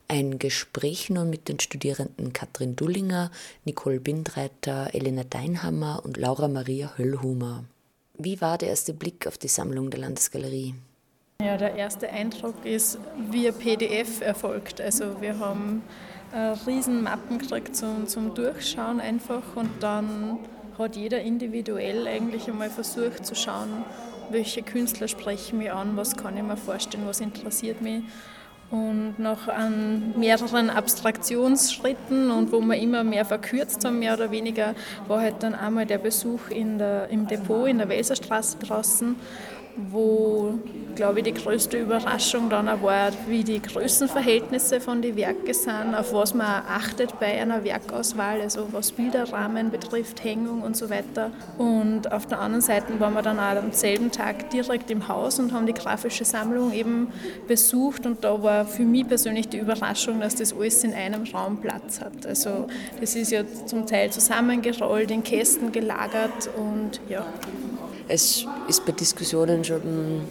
Ein 0.09 0.37
Gespräch 0.37 1.09
nun 1.09 1.29
mit 1.29 1.47
den 1.47 1.59
Studierenden 1.59 2.33
Katrin 2.33 2.75
Dullinger, 2.75 3.31
Nicole 3.63 4.01
Bindreiter, 4.01 4.93
Elena 4.93 5.23
Deinhammer 5.23 6.01
und 6.03 6.17
Laura 6.17 6.49
Maria 6.49 6.93
Höllhumer. 6.97 7.63
Wie 8.17 8.41
war 8.41 8.57
der 8.57 8.69
erste 8.69 8.93
Blick 8.93 9.25
auf 9.25 9.37
die 9.37 9.47
Sammlung 9.47 9.89
der 9.89 10.01
Landesgalerie? 10.01 10.75
Ja, 11.41 11.55
der 11.55 11.75
erste 11.75 12.09
Eindruck 12.09 12.65
ist 12.65 12.97
via 13.29 13.51
PDF 13.51 14.21
erfolgt. 14.21 14.81
Also 14.81 15.21
wir 15.21 15.37
haben 15.39 15.83
riesen 16.65 17.03
Mappen 17.03 17.37
gekriegt 17.39 17.75
zum, 17.75 18.07
zum 18.07 18.33
Durchschauen 18.33 18.99
einfach 18.99 19.43
und 19.55 19.69
dann 19.79 20.39
hat 20.77 20.95
jeder 20.95 21.21
individuell 21.21 22.07
eigentlich 22.07 22.47
einmal 22.47 22.69
versucht 22.69 23.25
zu 23.25 23.35
schauen, 23.35 23.83
welche 24.29 24.61
Künstler 24.61 25.07
sprechen 25.07 25.59
mich 25.59 25.71
an, 25.71 25.95
was 25.95 26.15
kann 26.15 26.37
ich 26.37 26.43
mir 26.43 26.57
vorstellen, 26.57 27.03
was 27.07 27.19
interessiert 27.21 27.81
mich. 27.81 28.03
Und 28.69 29.17
nach 29.17 29.47
an 29.47 30.13
mehreren 30.19 30.69
Abstraktionsschritten 30.69 32.31
und 32.31 32.51
wo 32.51 32.59
wir 32.59 32.75
immer 32.75 33.05
mehr 33.05 33.23
verkürzt 33.23 33.85
haben, 33.85 33.99
mehr 33.99 34.13
oder 34.13 34.29
weniger, 34.29 34.75
war 35.07 35.21
halt 35.21 35.41
dann 35.41 35.55
einmal 35.55 35.85
der 35.85 35.99
Besuch 35.99 36.49
in 36.49 36.77
der, 36.77 37.07
im 37.07 37.27
Depot 37.27 37.69
in 37.69 37.77
der 37.77 37.87
Weserstraße 37.87 38.57
draußen 38.57 39.15
wo, 39.91 40.55
glaube 40.95 41.19
ich, 41.19 41.25
die 41.25 41.33
größte 41.33 41.77
Überraschung 41.77 42.49
dann 42.49 42.67
auch 42.67 42.81
war, 42.81 43.11
wie 43.27 43.43
die 43.43 43.61
Größenverhältnisse 43.61 44.81
von 44.81 45.01
den 45.01 45.15
Werken 45.15 45.53
sind, 45.53 45.93
auf 45.95 46.13
was 46.13 46.33
man 46.33 46.63
achtet 46.67 47.19
bei 47.19 47.39
einer 47.39 47.63
Werkauswahl, 47.63 48.41
also 48.41 48.67
was 48.71 48.91
Bilderrahmen 48.91 49.69
betrifft, 49.69 50.23
Hängung 50.23 50.61
und 50.61 50.75
so 50.75 50.89
weiter. 50.89 51.31
Und 51.57 52.11
auf 52.11 52.25
der 52.25 52.39
anderen 52.39 52.61
Seite 52.61 52.99
waren 52.99 53.13
wir 53.13 53.21
dann 53.21 53.39
auch 53.39 53.61
am 53.61 53.71
selben 53.71 54.11
Tag 54.11 54.49
direkt 54.49 54.89
im 54.89 55.07
Haus 55.07 55.39
und 55.39 55.53
haben 55.53 55.67
die 55.67 55.73
grafische 55.73 56.25
Sammlung 56.25 56.73
eben 56.73 57.09
besucht 57.47 58.05
und 58.05 58.23
da 58.23 58.41
war 58.41 58.65
für 58.65 58.83
mich 58.83 59.07
persönlich 59.07 59.47
die 59.49 59.57
Überraschung, 59.57 60.19
dass 60.19 60.35
das 60.35 60.53
alles 60.53 60.83
in 60.83 60.93
einem 60.93 61.23
Raum 61.25 61.57
Platz 61.57 62.01
hat. 62.01 62.25
Also 62.25 62.67
das 62.99 63.15
ist 63.15 63.31
ja 63.31 63.43
zum 63.65 63.85
Teil 63.85 64.09
zusammengerollt, 64.09 65.11
in 65.11 65.23
Kästen 65.23 65.71
gelagert 65.71 66.49
und 66.57 66.99
ja. 67.09 67.25
Es 68.09 68.45
ist 68.67 68.85
bei 68.85 68.93
Diskussionen 68.93 69.63
schon 69.63 70.21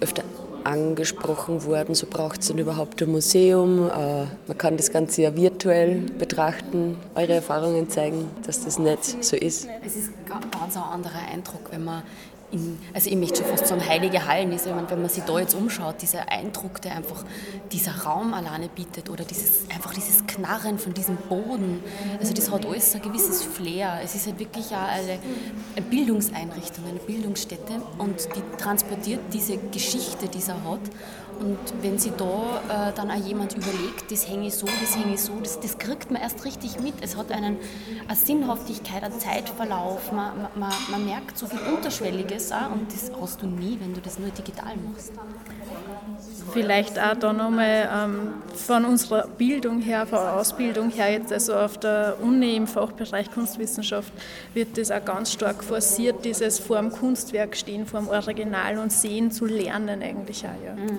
öfter 0.00 0.22
angesprochen 0.62 1.64
worden, 1.64 1.94
so 1.94 2.06
braucht 2.06 2.40
es 2.40 2.48
denn 2.48 2.58
überhaupt 2.58 3.02
ein 3.02 3.10
Museum. 3.10 3.90
Äh, 3.90 4.24
man 4.46 4.58
kann 4.58 4.76
das 4.76 4.90
Ganze 4.90 5.22
ja 5.22 5.36
virtuell 5.36 6.02
betrachten. 6.18 6.96
Eure 7.14 7.34
Erfahrungen 7.34 7.90
zeigen, 7.90 8.30
dass 8.46 8.64
das 8.64 8.78
nicht 8.78 9.22
so 9.22 9.36
ist. 9.36 9.68
Es 9.84 9.96
ist 9.96 10.08
ein 10.08 10.50
ganz 10.50 10.76
anderer 10.76 11.20
Eindruck, 11.30 11.70
wenn 11.70 11.84
man 11.84 12.02
in, 12.54 12.78
also 12.94 13.10
ich 13.10 13.16
möchte 13.16 13.42
schon 13.42 13.46
fast 13.46 13.66
sagen, 13.66 13.86
heilige 13.86 14.26
Hallen 14.26 14.52
ist, 14.52 14.66
meine, 14.66 14.88
wenn 14.90 15.00
man 15.00 15.10
sich 15.10 15.24
da 15.24 15.38
jetzt 15.38 15.54
umschaut, 15.54 16.00
dieser 16.00 16.30
Eindruck, 16.30 16.80
der 16.80 16.96
einfach 16.96 17.24
dieser 17.72 17.92
Raum 18.04 18.32
alleine 18.32 18.68
bietet 18.68 19.10
oder 19.10 19.24
dieses, 19.24 19.68
einfach 19.70 19.92
dieses 19.92 20.26
Knarren 20.26 20.78
von 20.78 20.94
diesem 20.94 21.16
Boden, 21.16 21.82
also 22.18 22.32
das 22.32 22.50
hat 22.50 22.64
alles 22.64 22.94
ein 22.94 23.02
gewisses 23.02 23.42
Flair. 23.42 24.00
Es 24.02 24.14
ist 24.14 24.26
halt 24.26 24.38
wirklich 24.38 24.66
auch 24.66 24.88
eine, 24.88 25.18
Bildungseinrichtung, 25.90 26.84
eine 26.86 27.00
Bildungsstätte 27.00 27.74
und 27.98 28.28
die 28.34 28.56
transportiert 28.56 29.20
diese 29.32 29.58
Geschichte, 29.58 30.28
die 30.28 30.40
er 30.46 30.62
hat 30.64 30.80
und 31.40 31.58
wenn 31.82 31.98
sich 31.98 32.12
da 32.12 32.88
äh, 32.88 32.92
dann 32.94 33.10
auch 33.10 33.26
jemand 33.26 33.54
überlegt, 33.54 34.10
das 34.10 34.28
hänge 34.28 34.48
ich 34.48 34.54
so, 34.54 34.66
das 34.66 34.96
hänge 34.96 35.14
ich 35.14 35.20
so, 35.20 35.32
das, 35.42 35.60
das 35.60 35.78
kriegt 35.78 36.10
man 36.10 36.20
erst 36.20 36.44
richtig 36.44 36.80
mit. 36.80 36.94
Es 37.00 37.16
hat 37.16 37.30
einen, 37.32 37.58
eine 38.06 38.16
Sinnhaftigkeit, 38.16 39.02
einen 39.02 39.18
Zeitverlauf, 39.18 40.12
man, 40.12 40.48
man, 40.54 40.72
man 40.90 41.04
merkt 41.04 41.38
so 41.38 41.46
viel 41.46 41.60
Unterschwelliges 41.74 42.52
auch 42.52 42.70
und 42.72 42.92
das 42.92 43.10
hast 43.20 43.42
du 43.42 43.46
nie, 43.46 43.78
wenn 43.80 43.94
du 43.94 44.00
das 44.00 44.18
nur 44.18 44.30
digital 44.30 44.74
machst. 44.76 45.12
Vielleicht 46.52 46.98
auch 46.98 47.14
da 47.14 47.32
nochmal 47.32 47.88
ähm, 47.92 48.34
von 48.54 48.84
unserer 48.84 49.26
Bildung 49.26 49.80
her, 49.80 50.06
von 50.06 50.18
der 50.18 50.34
Ausbildung 50.34 50.90
her, 50.90 51.12
jetzt 51.12 51.32
also 51.32 51.54
auf 51.54 51.78
der 51.78 52.16
Uni 52.22 52.56
im 52.56 52.66
Fachbereich 52.66 53.30
Kunstwissenschaft 53.30 54.12
wird 54.52 54.76
das 54.78 54.90
auch 54.90 55.04
ganz 55.04 55.32
stark 55.32 55.64
forciert, 55.64 56.24
dieses 56.24 56.58
vor 56.58 56.78
dem 56.78 56.90
Kunstwerk 56.90 57.56
stehen, 57.56 57.86
vor 57.86 58.00
dem 58.00 58.08
Original 58.08 58.78
und 58.78 58.92
sehen 58.92 59.30
zu 59.30 59.46
lernen 59.46 60.02
eigentlich 60.02 60.44
auch. 60.44 60.64
Ja. 60.64 60.74
Mhm. 60.74 60.98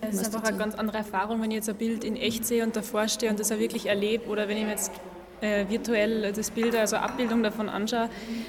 Es 0.00 0.20
ist 0.20 0.34
einfach 0.34 0.48
eine 0.48 0.58
ganz 0.58 0.74
andere 0.74 0.98
Erfahrung, 0.98 1.40
wenn 1.42 1.50
ich 1.50 1.56
jetzt 1.56 1.68
ein 1.68 1.76
Bild 1.76 2.04
in 2.04 2.16
echt 2.16 2.46
sehe 2.46 2.62
und 2.62 2.76
davor 2.76 3.08
stehe 3.08 3.30
und 3.30 3.40
das 3.40 3.50
auch 3.50 3.58
wirklich 3.58 3.86
erlebe 3.86 4.26
oder 4.28 4.48
wenn 4.48 4.56
ich 4.56 4.64
mir 4.64 4.70
jetzt 4.70 4.92
äh, 5.40 5.64
virtuell 5.68 6.32
das 6.32 6.50
Bild, 6.50 6.74
also 6.74 6.96
Abbildung 6.96 7.42
davon 7.42 7.68
anschaue, 7.68 8.08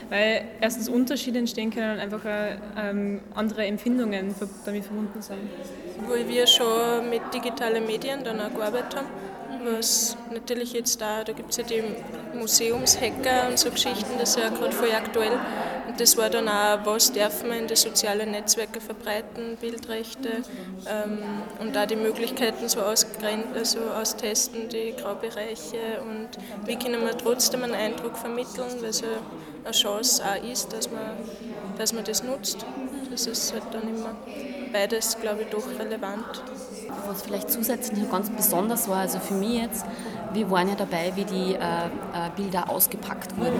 weil 0.10 0.46
erstens 0.62 0.90
Unterschiede 0.90 1.40
entstehen 1.40 1.72
können 1.72 1.94
und 1.94 2.00
einfach 2.00 2.26
äh, 2.26 2.58
ähm, 2.78 3.22
andere 3.36 3.66
Empfindungen 3.66 4.34
damit 4.66 4.86
verbunden 4.86 5.22
sind. 5.22 5.40
Wo 6.08 6.14
wir 6.14 6.48
schon 6.48 7.10
mit 7.10 7.22
digitalen 7.34 7.86
Medien 7.86 8.24
dann 8.24 8.40
auch 8.40 8.54
gearbeitet 8.54 8.96
haben, 8.98 9.08
was 9.64 10.18
natürlich 10.32 10.74
jetzt 10.74 11.02
da, 11.02 11.24
da 11.24 11.34
gibt 11.34 11.52
es 11.52 11.58
ja 11.58 11.64
die 11.64 11.84
Museumshacker 12.38 13.48
und 13.50 13.60
so 13.60 13.70
Geschichten, 13.72 14.18
das 14.20 14.32
ist 14.32 14.40
ja 14.40 14.50
gerade 14.50 14.72
voll 14.72 14.92
aktuell. 14.92 15.40
Und 15.88 16.00
das 16.00 16.18
war 16.18 16.30
dann 16.30 16.48
auch, 16.50 16.86
was 16.86 17.12
darf 17.12 17.44
man 17.44 17.60
in 17.60 17.68
den 17.68 17.78
sozialen 17.78 18.32
Netzwerken 18.32 18.82
verbreiten, 18.82 19.58
Bildrechte 19.60 20.30
ähm, 20.88 21.20
und 21.60 21.78
auch 21.78 21.86
die 21.86 21.96
Möglichkeiten 21.96 22.68
so, 22.68 22.82
also 22.82 23.80
austesten, 24.00 24.70
die 24.70 24.94
Graubereiche 25.00 26.02
und 26.02 26.30
wie 26.66 26.76
können 26.76 27.02
wir 27.02 27.18
trotzdem 27.18 27.64
einen 27.64 27.74
Eindruck 27.74 28.18
vermitteln, 28.18 28.82
weil 28.82 28.90
es 28.90 29.02
ja 29.02 29.08
eine 29.64 29.74
Chance 29.74 30.24
auch 30.24 30.44
ist, 30.52 30.72
dass 30.74 30.92
man, 30.92 31.12
dass 31.78 31.94
man 31.94 32.04
das 32.04 32.24
nutzt. 32.24 32.66
Das 33.10 33.26
ist 33.26 33.54
halt 33.54 33.64
dann 33.72 33.84
immer 33.84 34.16
beides, 34.72 35.18
glaube 35.20 35.44
ich, 35.44 35.48
doch 35.48 35.68
relevant. 35.80 36.44
Was 37.08 37.22
vielleicht 37.22 37.50
zusätzlich 37.50 38.10
ganz 38.10 38.30
besonders 38.30 38.88
war, 38.88 38.98
also 38.98 39.20
für 39.20 39.34
mich 39.34 39.62
jetzt, 39.62 39.86
wir 40.34 40.50
waren 40.52 40.68
ja 40.70 40.76
dabei, 40.76 41.12
wie 41.16 41.26
die 41.26 41.56
äh, 41.56 41.58
äh 41.58 41.90
Bilder 42.36 42.70
ausgepackt 42.70 43.38
wurden. 43.38 43.60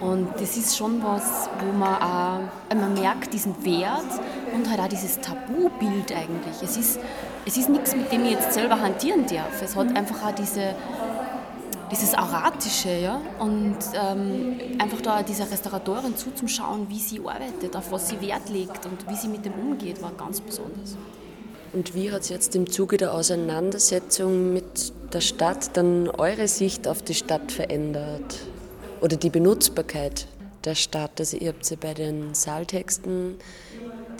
Und 0.00 0.28
das 0.38 0.56
ist 0.56 0.76
schon 0.76 1.02
was, 1.02 1.48
wo 1.58 1.72
man 1.72 1.94
auch, 1.94 2.74
man 2.74 2.94
merkt 2.94 3.32
diesen 3.32 3.64
Wert 3.64 4.04
und 4.54 4.68
halt 4.68 4.80
auch 4.80 4.88
dieses 4.88 5.18
Tabubild 5.20 6.12
eigentlich. 6.12 6.62
Es 6.62 6.76
ist, 6.76 7.00
es 7.46 7.56
ist 7.56 7.70
nichts, 7.70 7.96
mit 7.96 8.12
dem 8.12 8.24
ich 8.24 8.32
jetzt 8.32 8.52
selber 8.52 8.78
hantieren 8.78 9.24
darf. 9.26 9.62
Es 9.62 9.74
hat 9.74 9.96
einfach 9.96 10.22
auch 10.26 10.34
diese, 10.34 10.74
dieses 11.90 12.14
Auratische, 12.14 12.90
ja, 12.90 13.20
und 13.38 13.76
ähm, 13.94 14.58
einfach 14.78 15.00
da 15.00 15.22
dieser 15.22 15.50
Restauratorin 15.50 16.14
zuzuschauen, 16.14 16.86
wie 16.90 16.98
sie 16.98 17.20
arbeitet, 17.20 17.74
auf 17.74 17.90
was 17.90 18.08
sie 18.08 18.20
Wert 18.20 18.50
legt 18.50 18.84
und 18.84 19.08
wie 19.08 19.16
sie 19.16 19.28
mit 19.28 19.46
dem 19.46 19.54
umgeht, 19.54 20.02
war 20.02 20.12
ganz 20.12 20.42
besonders. 20.42 20.96
Und 21.76 21.94
wie 21.94 22.10
hat 22.10 22.24
sich 22.24 22.32
jetzt 22.32 22.56
im 22.56 22.68
Zuge 22.68 22.96
der 22.96 23.14
Auseinandersetzung 23.14 24.52
mit 24.52 24.92
der 25.12 25.20
Stadt 25.20 25.76
dann 25.76 26.08
eure 26.08 26.48
Sicht 26.48 26.88
auf 26.88 27.02
die 27.02 27.14
Stadt 27.14 27.52
verändert? 27.52 28.40
oder 29.00 29.16
die 29.16 29.30
Benutzbarkeit 29.30 30.26
der 30.64 30.74
Stadt. 30.74 31.12
Also 31.18 31.36
ihr 31.36 31.48
habt 31.48 31.64
sie 31.64 31.76
bei 31.76 31.94
den 31.94 32.34
Saaltexten 32.34 33.36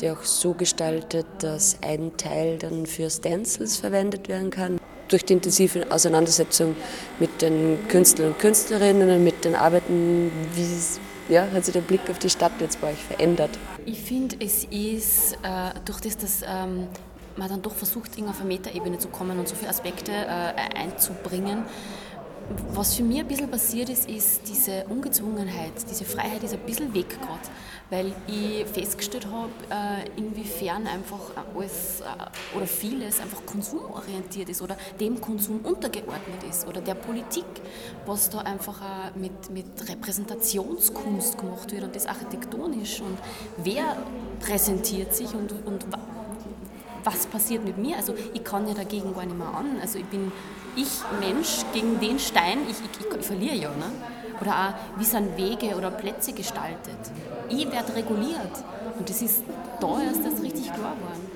die 0.01 0.11
auch 0.11 0.25
so 0.25 0.53
gestaltet, 0.53 1.25
dass 1.39 1.79
ein 1.81 2.19
Teil 2.19 2.59
dann 2.59 2.85
für 2.85 3.09
Stencils 3.09 3.79
verwendet 3.79 4.29
werden 4.29 4.51
kann. 4.51 4.79
Durch 5.09 5.25
die 5.25 5.33
intensive 5.33 5.91
Auseinandersetzung 5.91 6.77
mit 7.19 7.41
den 7.41 7.79
Künstlern 7.89 8.29
und 8.29 8.39
Künstlerinnen 8.39 9.09
und 9.09 9.25
mit 9.25 9.43
den 9.47 9.55
Arbeiten, 9.55 10.31
wie 10.55 11.33
ja, 11.33 11.49
hat 11.51 11.65
sich 11.65 11.73
der 11.73 11.81
Blick 11.81 12.03
auf 12.11 12.19
die 12.19 12.29
Stadt 12.29 12.53
jetzt 12.61 12.79
bei 12.83 12.91
euch 12.91 13.03
verändert? 13.03 13.51
Ich 13.87 14.03
finde, 14.03 14.37
es 14.39 14.65
ist 14.65 15.33
äh, 15.43 15.71
durch 15.87 16.01
das, 16.01 16.19
dass 16.19 16.43
ähm, 16.47 16.89
man 17.37 17.49
dann 17.49 17.63
doch 17.63 17.75
versucht, 17.75 18.13
auf 18.23 18.41
eine 18.41 18.49
Metaebene 18.49 18.99
zu 18.99 19.09
kommen 19.09 19.39
und 19.39 19.49
so 19.49 19.55
viele 19.55 19.71
Aspekte 19.71 20.13
äh, 20.13 20.77
einzubringen, 20.77 21.65
was 22.73 22.95
für 22.95 23.03
mich 23.03 23.19
ein 23.19 23.27
bisschen 23.27 23.51
passiert 23.51 23.89
ist, 23.89 24.09
ist 24.09 24.43
diese 24.47 24.85
Ungezwungenheit, 24.85 25.73
diese 25.91 26.05
Freiheit 26.05 26.43
ist 26.45 26.55
ein 26.55 26.61
bisschen 26.61 26.95
weg 26.95 27.09
gerade, 27.09 27.41
weil 27.91 28.13
ich 28.29 28.65
festgestellt 28.67 29.27
habe, 29.27 29.51
äh, 29.71 30.09
inwiefern 30.17 30.87
einfach 30.87 31.19
alles 31.37 32.03
äh, 32.03 32.57
oder 32.57 32.67
vieles 32.67 33.21
einfach 33.21 33.45
konsumorientiert 33.47 34.49
ist 34.49 34.63
oder 34.63 34.77
dem 35.01 35.21
Konsum 35.21 35.61
untergeordnet 35.65 36.45
ist 36.49 36.69
oder 36.69 36.81
der 36.81 36.95
Politik, 36.95 37.47
was 38.07 38.31
da 38.31 38.39
einfach 38.39 38.81
mit, 39.17 39.51
mit 39.51 39.67
Repräsentationskunst 39.89 41.39
gemacht 41.39 41.73
wird 41.73 41.83
und 41.83 41.97
das 41.97 42.07
architektonisch 42.07 43.01
und 43.01 43.19
wer 43.57 43.97
präsentiert 44.41 45.15
sich 45.15 45.35
und, 45.35 45.53
und 45.67 45.85
was 47.07 47.27
passiert 47.27 47.65
mit 47.65 47.79
mir? 47.79 47.97
Also 47.97 48.15
ich 48.35 48.45
kann 48.45 48.67
ja 48.69 48.75
dagegen 48.75 49.15
gar 49.15 49.25
nicht 49.25 49.39
mehr 49.39 49.49
an. 49.49 49.79
Also 49.81 49.99
ich 49.99 50.07
bin 50.07 50.33
ich 50.75 50.89
Mensch 51.21 51.65
gegen 51.73 51.99
den 52.01 52.19
Stein, 52.19 52.59
ich, 52.69 52.77
ich, 52.79 53.07
ich, 53.07 53.21
ich 53.21 53.27
verliere 53.27 53.55
ja. 53.55 53.71
Ne? 53.71 53.91
Oder 54.41 54.51
auch, 54.53 54.99
wie 54.99 55.05
sind 55.05 55.37
Wege 55.37 55.75
oder 55.77 55.91
Plätze 55.91 56.33
gestaltet. 56.33 56.99
Ich 57.49 57.71
werde 57.71 57.95
reguliert. 57.95 58.53
Und 58.99 59.09
das 59.09 59.23
ist 59.23 59.43
da 59.81 60.01
erst 60.03 60.25
das 60.25 60.43
richtig 60.43 60.65
klar 60.65 60.95
geworden, 60.97 61.31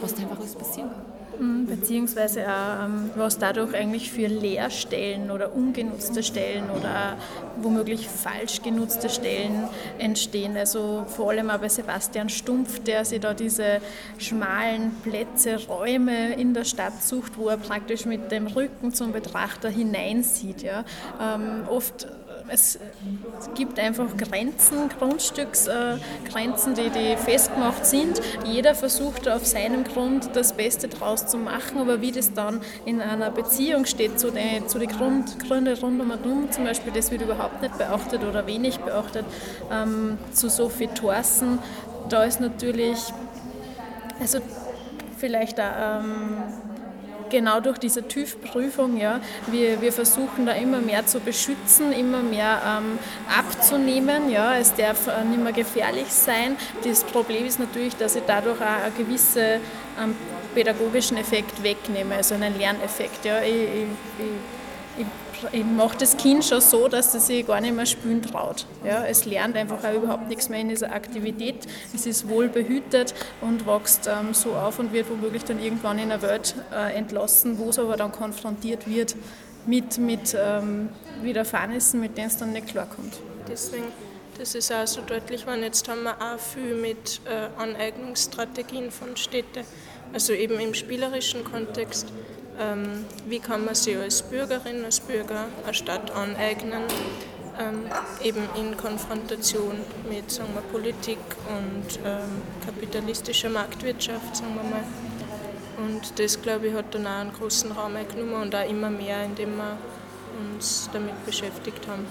was 0.00 0.14
da 0.14 0.22
einfach 0.22 0.38
alles 0.38 0.54
passieren 0.54 0.90
kann. 0.90 1.15
Mhm, 1.38 1.66
beziehungsweise 1.66 2.42
auch, 2.46 2.84
ähm, 2.84 3.10
was 3.14 3.38
dadurch 3.38 3.74
eigentlich 3.74 4.10
für 4.10 4.26
Leerstellen 4.26 5.30
oder 5.30 5.54
ungenutzte 5.54 6.22
Stellen 6.22 6.70
oder 6.70 7.16
womöglich 7.60 8.08
falsch 8.08 8.62
genutzte 8.62 9.08
Stellen 9.08 9.68
entstehen. 9.98 10.56
Also 10.56 11.04
vor 11.08 11.30
allem 11.30 11.50
auch 11.50 11.58
bei 11.58 11.68
Sebastian 11.68 12.28
Stumpf, 12.28 12.80
der 12.80 13.04
sich 13.04 13.20
da 13.20 13.34
diese 13.34 13.80
schmalen 14.18 14.92
Plätze, 15.02 15.66
Räume 15.66 16.34
in 16.34 16.54
der 16.54 16.64
Stadt 16.64 17.02
sucht, 17.02 17.36
wo 17.36 17.48
er 17.48 17.56
praktisch 17.56 18.06
mit 18.06 18.30
dem 18.30 18.46
Rücken 18.46 18.92
zum 18.92 19.12
Betrachter 19.12 19.68
hineinsieht. 19.68 20.62
Ja. 20.62 20.84
Ähm, 21.20 21.64
oft 21.68 22.06
es 22.48 22.78
gibt 23.54 23.78
einfach 23.78 24.16
Grenzen, 24.16 24.88
Grundstücksgrenzen, 24.88 26.74
die, 26.74 26.90
die 26.90 27.16
festgemacht 27.16 27.84
sind. 27.84 28.20
Jeder 28.44 28.74
versucht 28.74 29.28
auf 29.28 29.44
seinem 29.44 29.84
Grund 29.84 30.30
das 30.34 30.52
Beste 30.52 30.88
draus 30.88 31.26
zu 31.26 31.38
machen, 31.38 31.78
aber 31.78 32.00
wie 32.00 32.12
das 32.12 32.32
dann 32.32 32.60
in 32.84 33.00
einer 33.00 33.30
Beziehung 33.30 33.86
steht 33.86 34.18
zu 34.18 34.30
den, 34.30 34.68
zu 34.68 34.78
den 34.78 34.88
Grund, 34.88 35.38
Gründen 35.40 35.76
rund 35.78 36.00
um 36.00 36.10
und 36.10 36.54
zum 36.54 36.64
Beispiel 36.64 36.92
das 36.92 37.10
wird 37.10 37.22
überhaupt 37.22 37.62
nicht 37.62 37.76
beachtet 37.78 38.22
oder 38.24 38.46
wenig 38.46 38.78
beachtet, 38.78 39.24
ähm, 39.70 40.18
zu 40.32 40.48
Sophie 40.48 40.88
Thorsen, 40.88 41.58
da 42.08 42.24
ist 42.24 42.40
natürlich, 42.40 42.98
also 44.20 44.38
vielleicht 45.18 45.60
auch, 45.60 46.00
ähm, 46.00 46.42
genau 47.30 47.60
durch 47.60 47.78
diese 47.78 48.06
TÜV-Prüfung, 48.06 48.96
ja, 48.96 49.20
wir, 49.48 49.80
wir 49.80 49.92
versuchen 49.92 50.46
da 50.46 50.52
immer 50.52 50.80
mehr 50.80 51.06
zu 51.06 51.20
beschützen, 51.20 51.92
immer 51.92 52.22
mehr 52.22 52.60
ähm, 52.64 52.98
abzunehmen. 53.28 54.30
Ja, 54.30 54.56
es 54.56 54.74
darf 54.74 55.06
äh, 55.06 55.24
nicht 55.24 55.42
mehr 55.42 55.52
gefährlich 55.52 56.08
sein. 56.08 56.56
Das 56.84 57.04
Problem 57.04 57.46
ist 57.46 57.58
natürlich, 57.58 57.96
dass 57.96 58.16
ich 58.16 58.22
dadurch 58.26 58.60
auch 58.60 58.84
einen 58.84 58.96
gewissen 58.96 59.60
ähm, 60.02 60.16
pädagogischen 60.54 61.16
Effekt 61.16 61.62
wegnehme, 61.62 62.14
also 62.16 62.34
einen 62.34 62.56
Lerneffekt. 62.58 63.24
Ja. 63.24 63.42
Ich, 63.42 63.52
ich, 63.52 63.86
ich, 64.18 64.26
ich 65.52 65.64
mache 65.64 65.98
das 65.98 66.16
Kind 66.16 66.44
schon 66.44 66.60
so, 66.60 66.88
dass 66.88 67.14
es 67.14 67.26
sich 67.26 67.46
gar 67.46 67.60
nicht 67.60 67.74
mehr 67.74 67.86
spülen 67.86 68.22
traut. 68.22 68.66
Ja, 68.84 69.04
es 69.04 69.24
lernt 69.24 69.56
einfach 69.56 69.82
auch 69.84 69.94
überhaupt 69.94 70.28
nichts 70.28 70.48
mehr 70.48 70.60
in 70.60 70.68
dieser 70.68 70.92
Aktivität. 70.92 71.66
Es 71.94 72.06
ist 72.06 72.28
wohl 72.28 72.48
behütet 72.48 73.14
und 73.40 73.66
wächst 73.66 74.08
ähm, 74.08 74.34
so 74.34 74.52
auf 74.52 74.78
und 74.78 74.92
wird 74.92 75.10
womöglich 75.10 75.44
dann 75.44 75.62
irgendwann 75.62 75.98
in 75.98 76.10
einer 76.10 76.22
Welt 76.22 76.54
äh, 76.72 76.94
entlassen, 76.94 77.58
wo 77.58 77.70
es 77.70 77.78
aber 77.78 77.96
dann 77.96 78.12
konfrontiert 78.12 78.88
wird 78.88 79.16
mit, 79.66 79.98
mit 79.98 80.36
ähm, 80.38 80.88
Widerfahrnissen, 81.22 82.00
mit 82.00 82.16
denen 82.16 82.28
es 82.28 82.36
dann 82.36 82.52
nicht 82.52 82.68
klarkommt. 82.68 83.18
Deswegen, 83.48 83.86
das 84.38 84.54
ist 84.54 84.72
auch 84.72 84.86
so 84.86 85.00
deutlich, 85.02 85.46
weil 85.46 85.62
jetzt 85.62 85.88
haben 85.88 86.04
wir 86.04 86.16
auch 86.20 86.38
viel 86.38 86.74
mit 86.74 87.20
äh, 87.24 87.48
Aneignungsstrategien 87.60 88.90
von 88.90 89.16
Städten, 89.16 89.64
also 90.12 90.32
eben 90.32 90.58
im 90.60 90.74
spielerischen 90.74 91.44
Kontext 91.44 92.12
ähm, 92.60 93.04
wie 93.26 93.38
kann 93.38 93.64
man 93.64 93.74
sich 93.74 93.96
als 93.96 94.22
Bürgerin, 94.22 94.84
als 94.84 95.00
Bürger 95.00 95.46
eine 95.64 95.74
Stadt 95.74 96.10
aneignen, 96.10 96.82
ähm, 97.58 97.84
eben 98.22 98.42
in 98.56 98.76
Konfrontation 98.76 99.80
mit 100.10 100.30
sagen 100.30 100.50
wir, 100.54 100.62
Politik 100.62 101.18
und 101.48 101.98
ähm, 102.04 102.42
kapitalistischer 102.64 103.50
Marktwirtschaft, 103.50 104.36
sagen 104.36 104.54
wir 104.54 104.70
mal. 104.70 104.84
Und 105.78 106.18
das, 106.18 106.40
glaube 106.40 106.68
ich, 106.68 106.74
hat 106.74 106.94
dann 106.94 107.06
auch 107.06 107.20
einen 107.20 107.32
großen 107.32 107.72
Raum 107.72 107.96
eingenommen 107.96 108.42
und 108.42 108.54
auch 108.54 108.68
immer 108.68 108.90
mehr, 108.90 109.24
indem 109.24 109.56
wir 109.56 109.76
uns 110.52 110.88
damit 110.92 111.24
beschäftigt 111.26 111.86
haben. 111.86 112.06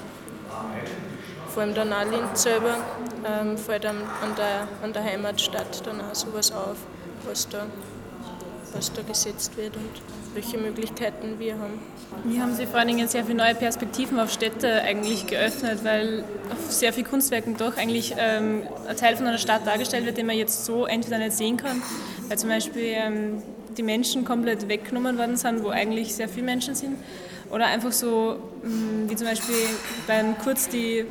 Vor 1.49 1.63
allem 1.63 1.73
dann 1.73 1.93
auch 1.93 2.03
Linz 2.03 2.43
selber 2.43 2.77
ähm, 3.25 3.58
fällt 3.58 3.86
an 3.86 3.97
der, 4.38 4.67
an 4.84 4.93
der 4.93 5.03
Heimatstadt 5.03 5.86
dann 5.86 6.01
auch 6.01 6.13
sowas 6.13 6.51
auf, 6.51 6.77
was 7.25 7.47
da 7.49 7.65
was 8.75 8.91
da 8.91 9.01
gesetzt 9.01 9.55
wird 9.58 9.75
und 9.77 10.01
welche 10.36 10.58
Möglichkeiten 10.58 11.39
wir 11.39 11.54
haben. 11.54 11.80
Wir 12.26 12.41
haben 12.41 12.54
sie 12.54 12.65
vor 12.65 12.80
allen 12.80 12.89
Dingen 12.89 13.08
sehr 13.08 13.24
viele 13.24 13.38
neue 13.38 13.56
Perspektiven 13.56 14.19
auf 14.19 14.32
Städte 14.32 14.82
eigentlich 14.82 15.28
geöffnet, 15.28 15.80
weil 15.84 16.24
auf 16.52 16.71
sehr 16.71 16.93
vielen 16.93 17.08
Kunstwerken 17.08 17.58
doch 17.58 17.78
eigentlich 17.78 18.13
ähm, 18.17 18.63
ein 18.88 18.98
Teil 18.98 19.15
von 19.15 19.26
einer 19.26 19.38
Stadt 19.38 19.65
dargestellt 19.65 20.06
wird, 20.06 20.17
den 20.17 20.26
man 20.26 20.38
jetzt 20.38 20.65
so 20.65 20.86
entweder 20.86 21.17
nicht 21.17 21.34
sehen 21.34 21.58
kann, 21.58 21.82
weil 22.28 22.38
zum 22.38 22.50
Beispiel 22.50 22.84
ähm, 22.86 23.41
die 23.78 23.84
Menschen 23.84 24.26
komplett 24.26 24.67
weggenommen 24.67 25.17
worden 25.17 25.38
sind, 25.38 25.63
wo 25.63 25.69
eigentlich 25.69 26.13
sehr 26.13 26.30
viele 26.30 26.45
Menschen 26.45 26.76
sind. 26.76 26.98
Oder 27.52 27.67
einfach 27.67 27.91
so, 27.91 28.38
wie 29.08 29.15
zum 29.15 29.28
Beispiel 29.28 29.56
beim 30.08 30.38
Kurz, 30.39 30.67
die 30.69 31.06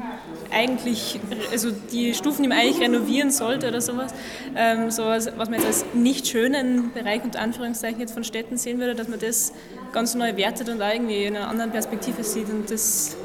eigentlich, 0.51 1.21
also 1.53 1.71
die 1.71 2.14
Stufen, 2.14 2.43
die 2.43 2.49
man 2.49 2.59
eigentlich 2.59 2.81
renovieren 2.81 3.31
sollte 3.31 3.69
oder 3.69 3.81
sowas, 3.81 4.12
ähm, 4.57 4.90
sowas, 4.90 5.31
was 5.37 5.49
man 5.49 5.61
jetzt 5.61 5.67
als 5.67 5.85
nicht 5.95 6.27
schönen 6.27 6.93
Bereich 6.93 7.23
unter 7.23 7.40
Anführungszeichen 7.40 8.01
jetzt 8.01 8.12
von 8.12 8.25
Städten 8.25 8.57
sehen 8.57 8.81
würde, 8.81 8.95
dass 8.95 9.09
man 9.09 9.21
das 9.21 9.53
ganz 9.93 10.14
neu 10.14 10.37
wertet 10.37 10.69
und 10.69 10.81
irgendwie 10.81 11.25
in 11.25 11.37
einer 11.37 11.49
anderen 11.49 11.71
Perspektive 11.71 12.25
sieht 12.25 12.49
und 12.49 12.71
das 12.71 13.17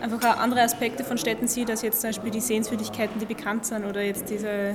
einfach 0.00 0.36
auch 0.36 0.38
andere 0.38 0.62
Aspekte 0.62 1.04
von 1.04 1.18
Städten 1.18 1.46
sieht, 1.46 1.70
als 1.70 1.82
jetzt 1.82 2.00
zum 2.00 2.10
Beispiel 2.10 2.30
die 2.30 2.40
Sehenswürdigkeiten, 2.40 3.18
die 3.20 3.26
bekannt 3.26 3.66
sind 3.66 3.84
oder 3.84 4.02
jetzt 4.02 4.30
diese 4.30 4.74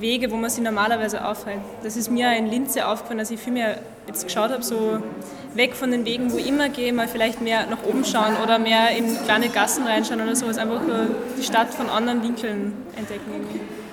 Wege, 0.00 0.30
wo 0.30 0.36
man 0.36 0.50
sich 0.50 0.62
normalerweise 0.62 1.26
aufhält. 1.26 1.60
Das 1.82 1.96
ist 1.96 2.10
mir 2.10 2.36
in 2.36 2.46
Linze 2.46 2.86
aufgefallen, 2.86 3.18
dass 3.18 3.30
ich 3.30 3.40
viel 3.40 3.52
mehr 3.52 3.78
jetzt 4.06 4.24
geschaut 4.24 4.50
habe, 4.50 4.62
so 4.62 5.02
weg 5.54 5.74
von 5.74 5.90
den 5.90 6.04
Wegen, 6.04 6.32
wo 6.32 6.36
ich 6.36 6.48
immer 6.48 6.68
gehe, 6.68 6.92
mal 6.92 7.08
vielleicht 7.08 7.40
mehr 7.40 7.66
nach 7.66 7.84
oben 7.84 8.04
schauen 8.04 8.36
oder 8.42 8.58
mehr 8.58 8.90
in 8.96 9.16
kleine 9.24 9.48
Gassen 9.48 9.86
reinschauen 9.86 10.20
oder 10.20 10.36
sowas, 10.36 10.58
einfach 10.58 10.80
die 11.38 11.42
Stadt 11.42 11.72
von 11.72 11.88
anderen 11.88 12.22
Winkeln 12.22 12.72
entdecken. 12.96 13.32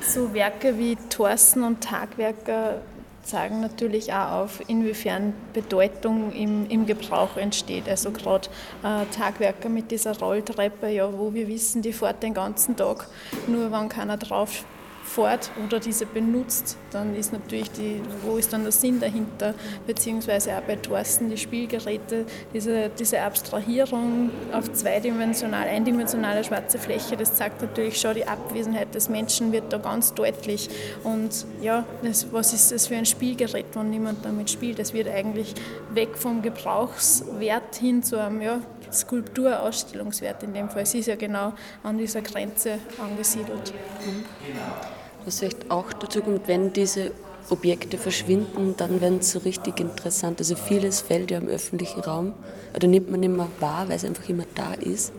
So 0.01 0.33
Werke 0.33 0.77
wie 0.77 0.97
Thorsten 1.09 1.63
und 1.63 1.81
Tagwerke 1.81 2.81
zeigen 3.23 3.61
natürlich 3.61 4.13
auch 4.13 4.31
auf, 4.31 4.61
inwiefern 4.67 5.33
Bedeutung 5.53 6.31
im, 6.33 6.67
im 6.69 6.85
Gebrauch 6.85 7.37
entsteht. 7.37 7.87
Also 7.87 8.11
gerade 8.11 8.47
äh, 8.83 9.05
Tagwerke 9.15 9.69
mit 9.69 9.91
dieser 9.91 10.17
Rolltreppe, 10.17 10.89
ja, 10.89 11.07
wo 11.17 11.33
wir 11.33 11.47
wissen, 11.47 11.81
die 11.81 11.93
fährt 11.93 12.23
den 12.23 12.33
ganzen 12.33 12.75
Tag, 12.75 13.07
nur 13.47 13.71
wenn 13.71 13.89
keiner 13.89 14.17
drauf 14.17 14.65
fort 15.11 15.51
oder 15.65 15.79
diese 15.79 16.05
benutzt, 16.05 16.77
dann 16.91 17.15
ist 17.15 17.33
natürlich 17.33 17.69
die, 17.71 18.01
wo 18.23 18.37
ist 18.37 18.53
dann 18.53 18.63
der 18.63 18.71
Sinn 18.71 18.99
dahinter, 18.99 19.53
beziehungsweise 19.85 20.55
auch 20.55 20.61
bei 20.61 20.77
Thorsten 20.77 21.29
die 21.29 21.37
Spielgeräte, 21.37 22.25
diese, 22.53 22.89
diese 22.89 23.21
Abstrahierung 23.21 24.31
auf 24.53 24.71
zweidimensional, 24.71 25.67
eindimensionale 25.67 26.43
schwarze 26.43 26.79
Fläche, 26.79 27.17
das 27.17 27.35
zeigt 27.35 27.61
natürlich 27.61 27.99
schon 27.99 28.15
die 28.15 28.27
Abwesenheit 28.27 28.95
des 28.95 29.09
Menschen, 29.09 29.51
wird 29.51 29.71
da 29.73 29.77
ganz 29.77 30.13
deutlich. 30.13 30.69
Und 31.03 31.45
ja, 31.61 31.85
das, 32.03 32.31
was 32.31 32.53
ist 32.53 32.71
das 32.71 32.87
für 32.87 32.95
ein 32.95 33.05
Spielgerät, 33.05 33.65
wenn 33.73 33.89
niemand 33.89 34.23
damit 34.23 34.49
spielt? 34.49 34.79
Das 34.79 34.93
wird 34.93 35.07
eigentlich 35.09 35.53
weg 35.93 36.17
vom 36.17 36.41
Gebrauchswert 36.41 37.75
hin 37.75 38.01
zu 38.01 38.17
einem 38.17 38.41
ja, 38.41 38.61
Skulpturausstellungswert 38.91 40.43
in 40.43 40.53
dem 40.53 40.69
Fall. 40.69 40.83
Es 40.83 40.93
ist 40.93 41.07
ja 41.07 41.15
genau 41.15 41.53
an 41.83 41.97
dieser 41.97 42.21
Grenze 42.21 42.79
angesiedelt. 42.97 43.73
Mhm. 44.05 45.00
Was 45.25 45.39
vielleicht 45.39 45.69
auch 45.69 45.93
dazu 45.93 46.21
kommt, 46.21 46.47
wenn 46.47 46.73
diese 46.73 47.11
Objekte 47.49 47.97
verschwinden, 47.97 48.75
dann 48.77 49.01
werden 49.01 49.21
sie 49.21 49.31
so 49.31 49.39
richtig 49.39 49.79
interessant. 49.79 50.39
Also 50.39 50.55
vieles 50.55 51.01
fällt 51.01 51.31
ja 51.31 51.37
im 51.37 51.47
öffentlichen 51.47 51.99
Raum 52.01 52.33
oder 52.75 52.87
nimmt 52.87 53.11
man 53.11 53.19
nicht 53.19 53.35
mehr 53.35 53.47
wahr, 53.59 53.87
weil 53.89 53.97
es 53.97 54.05
einfach 54.05 54.27
immer 54.29 54.45
da 54.55 54.73
ist. 54.73 55.13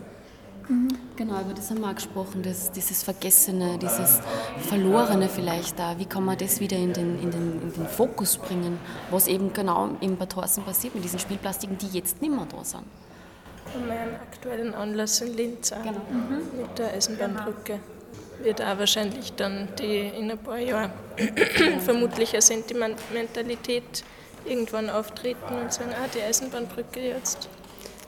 Mhm. 0.67 0.89
Genau, 1.15 1.39
über 1.41 1.53
das 1.53 1.69
haben 1.69 1.81
wir 1.81 1.89
auch 1.89 1.95
gesprochen, 1.95 2.41
das, 2.41 2.71
dieses 2.71 3.03
Vergessene, 3.03 3.77
dieses 3.77 4.19
Verlorene 4.61 5.29
vielleicht 5.29 5.77
da. 5.77 5.99
Wie 5.99 6.05
kann 6.05 6.25
man 6.25 6.37
das 6.37 6.59
wieder 6.59 6.77
in 6.77 6.93
den, 6.93 7.21
in 7.21 7.31
den, 7.31 7.61
in 7.61 7.73
den 7.73 7.87
Fokus 7.87 8.37
bringen, 8.37 8.79
was 9.11 9.27
eben 9.27 9.53
genau 9.53 9.89
im 10.01 10.17
Bad 10.17 10.35
Horsten 10.35 10.63
passiert 10.63 10.95
mit 10.95 11.03
diesen 11.03 11.19
Spielplastiken, 11.19 11.77
die 11.77 11.97
jetzt 11.97 12.21
nicht 12.21 12.33
mehr 12.33 12.47
da 12.49 12.63
sind. 12.63 12.83
Von 13.71 13.87
meinem 13.87 14.15
aktuellen 14.15 14.73
Anlass 14.73 15.21
in 15.21 15.35
Linz 15.35 15.71
auch, 15.71 15.83
genau. 15.83 16.01
mhm. 16.09 16.59
mit 16.59 16.79
der 16.79 16.93
Eisenbahnbrücke 16.93 17.79
wird 18.43 18.61
auch 18.61 18.77
wahrscheinlich 18.77 19.33
dann 19.33 19.67
die 19.79 19.99
in 19.99 20.31
ein 20.31 20.37
paar 20.37 20.59
Jahren 20.59 20.91
vermutlich 21.85 22.33
eine 22.33 22.41
Sentimentalität 22.41 24.03
irgendwann 24.45 24.89
auftreten 24.89 25.55
und 25.61 25.71
sagen, 25.71 25.91
ah, 25.93 26.07
die 26.13 26.21
Eisenbahnbrücke 26.21 26.99
jetzt. 26.99 27.47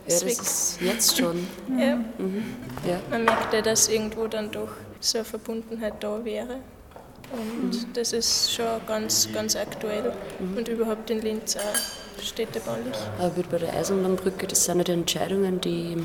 Ja, 0.08 0.14
das 0.14 0.24
ist 0.24 0.82
jetzt 0.82 1.18
schon. 1.18 1.48
Ja. 1.80 1.96
Mhm. 1.96 2.44
ja. 2.88 3.00
Man 3.10 3.26
merkt 3.26 3.54
ja, 3.54 3.62
dass 3.62 3.88
irgendwo 3.88 4.28
dann 4.28 4.52
doch 4.52 4.70
so 5.00 5.20
eine 5.20 5.26
Verbundenheit 5.26 5.96
da 6.00 6.24
wäre. 6.24 6.60
Und 7.32 7.72
mhm. 7.72 7.94
das 7.94 8.14
ist 8.14 8.54
schon 8.54 8.66
ganz, 8.86 9.28
ganz 9.34 9.56
aktuell 9.56 10.14
mhm. 10.40 10.58
und 10.58 10.68
überhaupt 10.68 11.10
in 11.10 11.22
Linz 11.22 11.58
auch 11.58 12.24
städtebaulich. 12.24 12.96
Aber 13.20 13.44
bei 13.50 13.58
der 13.58 13.74
Eisenbahnbrücke, 13.74 14.48
das 14.48 14.66
sind 14.66 14.78
ja 14.78 14.84
die 14.84 14.92
Entscheidungen, 14.92 15.60
die 15.60 15.98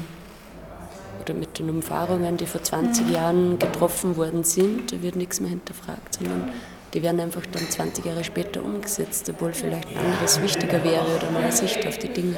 oder 1.20 1.34
mit 1.34 1.58
den 1.58 1.70
Umfahrungen, 1.70 2.36
die 2.36 2.46
vor 2.46 2.62
20 2.62 3.06
mhm. 3.06 3.12
Jahren 3.12 3.58
getroffen 3.58 4.16
worden 4.16 4.44
sind, 4.44 4.92
da 4.92 5.02
wird 5.02 5.16
nichts 5.16 5.40
mehr 5.40 5.50
hinterfragt, 5.50 6.14
sondern 6.14 6.52
die 6.94 7.02
werden 7.02 7.20
einfach 7.20 7.42
dann 7.52 7.68
20 7.68 8.04
Jahre 8.04 8.24
später 8.24 8.64
umgesetzt, 8.64 9.30
obwohl 9.30 9.52
vielleicht 9.52 9.88
anderes 9.96 10.42
wichtiger 10.42 10.82
wäre 10.82 11.04
oder 11.04 11.28
eine 11.38 11.52
Sicht 11.52 11.86
auf 11.86 11.98
die 11.98 12.08
Dinge. 12.08 12.36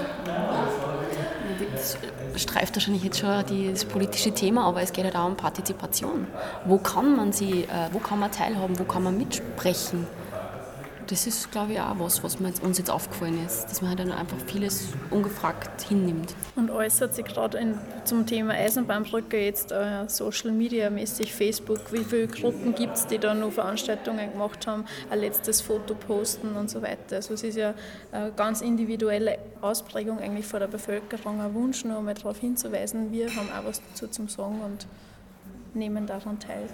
Das 2.33 2.43
streift 2.43 2.77
wahrscheinlich 2.77 3.05
jetzt 3.05 3.19
schon 3.19 3.31
das 3.71 3.85
politische 3.85 4.33
Thema, 4.33 4.65
aber 4.65 4.83
es 4.83 4.93
geht 4.93 5.05
ja 5.05 5.11
halt 5.11 5.17
auch 5.17 5.27
um 5.27 5.37
Partizipation. 5.37 6.27
Wo 6.65 6.79
kann 6.79 7.17
man 7.17 7.33
sie, 7.33 7.63
äh, 7.63 7.89
wo 7.93 7.99
kann 7.99 8.19
man 8.19 8.31
teilhaben, 8.31 8.79
wo 8.79 8.85
kann 8.85 9.03
man 9.03 9.17
mitsprechen? 9.17 10.07
Das 11.07 11.27
ist, 11.27 11.51
glaube 11.51 11.73
ich, 11.73 11.81
auch 11.81 11.99
was, 11.99 12.23
was 12.23 12.37
uns 12.37 12.79
jetzt 12.79 12.91
aufgefallen 12.91 13.45
ist, 13.45 13.65
dass 13.65 13.81
man 13.81 13.91
halt 13.91 14.01
dann 14.01 14.13
einfach 14.13 14.37
vieles 14.47 14.89
ungefragt 15.11 15.83
hinnimmt. 15.83 16.35
Und 16.57 16.71
alles 16.71 17.01
hat 17.01 17.15
sich 17.15 17.25
gerade 17.25 17.77
zum 18.05 18.27
Thema 18.27 18.55
Eisenbahnbrücke 18.55 19.39
jetzt 19.39 19.73
äh, 19.73 20.09
Social 20.09 20.53
Media 20.53 20.91
mäßig, 20.91 21.35
Facebook, 21.35 21.93
wie 21.93 22.05
viele 22.05 22.29
Gruppen 22.29 22.75
gibt 22.75 22.97
es, 22.97 23.07
die 23.07 23.19
da 23.19 23.35
noch 23.35 23.53
Veranstaltungen 23.53 24.33
gemacht 24.33 24.67
haben, 24.67 24.85
ein 25.11 25.21
letztes 25.21 25.61
Foto 25.61 25.95
posten 25.95 26.55
und 26.57 26.71
so 26.71 26.83
weiter. 26.83 27.17
Also 27.17 27.35
es 27.35 27.43
ist 27.43 27.57
ja 27.57 27.75
eine 28.11 28.33
ganz 28.33 28.61
individuelle 28.61 29.39
Ausprägung 29.61 30.19
eigentlich 30.19 30.47
von 30.47 30.61
der 30.61 30.69
Bevölkerung, 30.69 31.41
ein 31.41 31.55
Wunsch, 31.55 31.85
nur 31.85 31.99
einmal 31.99 32.15
darauf 32.15 32.39
hinzuweisen, 32.39 33.13
wir 33.13 33.35
haben 33.35 33.49
auch 33.51 33.65
was 33.65 33.81
dazu 33.91 34.07
zum 34.09 34.29
Sagen 34.29 34.61
und 34.61 34.87
nehmen 35.75 36.07
daran 36.07 36.39
teil. 36.39 36.69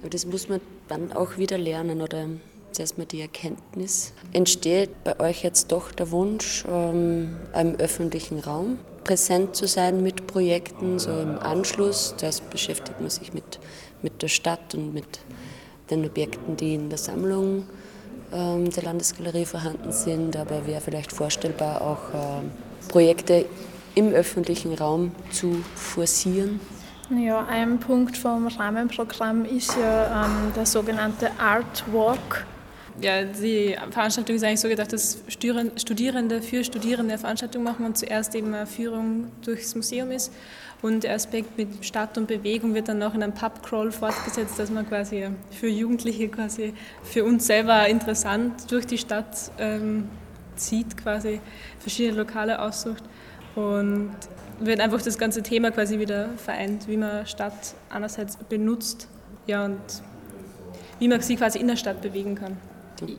Aber 0.00 0.10
das 0.10 0.26
muss 0.26 0.48
man 0.48 0.60
dann 0.88 1.12
auch 1.12 1.36
wieder 1.36 1.58
lernen, 1.58 2.00
oder? 2.00 2.26
Zuerst 2.74 2.98
mal 2.98 3.06
die 3.06 3.20
Erkenntnis. 3.20 4.12
Entsteht 4.32 5.04
bei 5.04 5.18
euch 5.20 5.42
jetzt 5.42 5.72
doch 5.72 5.92
der 5.92 6.10
Wunsch, 6.10 6.64
ähm, 6.68 7.36
im 7.54 7.76
öffentlichen 7.76 8.40
Raum 8.40 8.78
präsent 9.04 9.54
zu 9.54 9.68
sein 9.68 10.02
mit 10.02 10.26
Projekten, 10.26 10.98
so 10.98 11.10
im 11.10 11.38
Anschluss. 11.38 12.14
Zuerst 12.16 12.48
beschäftigt 12.50 13.00
man 13.00 13.10
sich 13.10 13.34
mit, 13.34 13.60
mit 14.02 14.22
der 14.22 14.28
Stadt 14.28 14.74
und 14.74 14.94
mit 14.94 15.20
den 15.90 16.04
Objekten, 16.04 16.56
die 16.56 16.74
in 16.74 16.88
der 16.88 16.98
Sammlung 16.98 17.66
ähm, 18.32 18.70
der 18.70 18.82
Landesgalerie 18.82 19.44
vorhanden 19.44 19.92
sind, 19.92 20.36
aber 20.36 20.66
wäre 20.66 20.80
vielleicht 20.80 21.12
vorstellbar, 21.12 21.82
auch 21.82 22.14
äh, 22.14 22.88
Projekte 22.88 23.44
im 23.94 24.12
öffentlichen 24.12 24.74
Raum 24.74 25.12
zu 25.30 25.62
forcieren. 25.74 26.58
Ja, 27.10 27.44
ein 27.44 27.78
Punkt 27.78 28.16
vom 28.16 28.46
Rahmenprogramm 28.46 29.44
ist 29.44 29.76
ja 29.76 30.24
ähm, 30.24 30.52
der 30.56 30.64
sogenannte 30.64 31.30
Art 31.38 31.84
Walk 31.92 32.46
ja, 33.00 33.24
die 33.24 33.76
Veranstaltung 33.90 34.36
ist 34.36 34.44
eigentlich 34.44 34.60
so 34.60 34.68
gedacht, 34.68 34.92
dass 34.92 35.18
Studierende 35.28 36.42
für 36.42 36.62
Studierende 36.62 37.18
Veranstaltung 37.18 37.62
machen 37.62 37.86
und 37.86 37.98
zuerst 37.98 38.34
eben 38.34 38.54
eine 38.54 38.66
Führung 38.66 39.30
durchs 39.44 39.74
Museum 39.74 40.10
ist. 40.10 40.32
Und 40.80 41.02
der 41.02 41.14
Aspekt 41.14 41.56
mit 41.56 41.84
Stadt 41.84 42.18
und 42.18 42.28
Bewegung 42.28 42.74
wird 42.74 42.88
dann 42.88 42.98
noch 42.98 43.14
in 43.14 43.22
einem 43.22 43.32
Pubcrawl 43.32 43.90
fortgesetzt, 43.90 44.58
dass 44.58 44.70
man 44.70 44.86
quasi 44.86 45.28
für 45.50 45.68
Jugendliche 45.68 46.28
quasi 46.28 46.74
für 47.02 47.24
uns 47.24 47.46
selber 47.46 47.88
interessant 47.88 48.70
durch 48.70 48.86
die 48.86 48.98
Stadt 48.98 49.50
ähm, 49.58 50.08
zieht, 50.56 50.96
quasi 50.96 51.40
verschiedene 51.78 52.18
Lokale 52.18 52.60
aussucht 52.60 53.02
und 53.54 54.10
wird 54.60 54.80
einfach 54.80 55.02
das 55.02 55.18
ganze 55.18 55.42
Thema 55.42 55.70
quasi 55.70 55.98
wieder 55.98 56.28
vereint, 56.36 56.86
wie 56.86 56.96
man 56.96 57.26
Stadt 57.26 57.74
einerseits 57.90 58.36
benutzt 58.36 59.08
ja, 59.46 59.64
und 59.64 59.80
wie 60.98 61.08
man 61.08 61.20
sie 61.20 61.36
quasi 61.36 61.58
in 61.58 61.68
der 61.68 61.76
Stadt 61.76 62.00
bewegen 62.02 62.34
kann. 62.34 62.56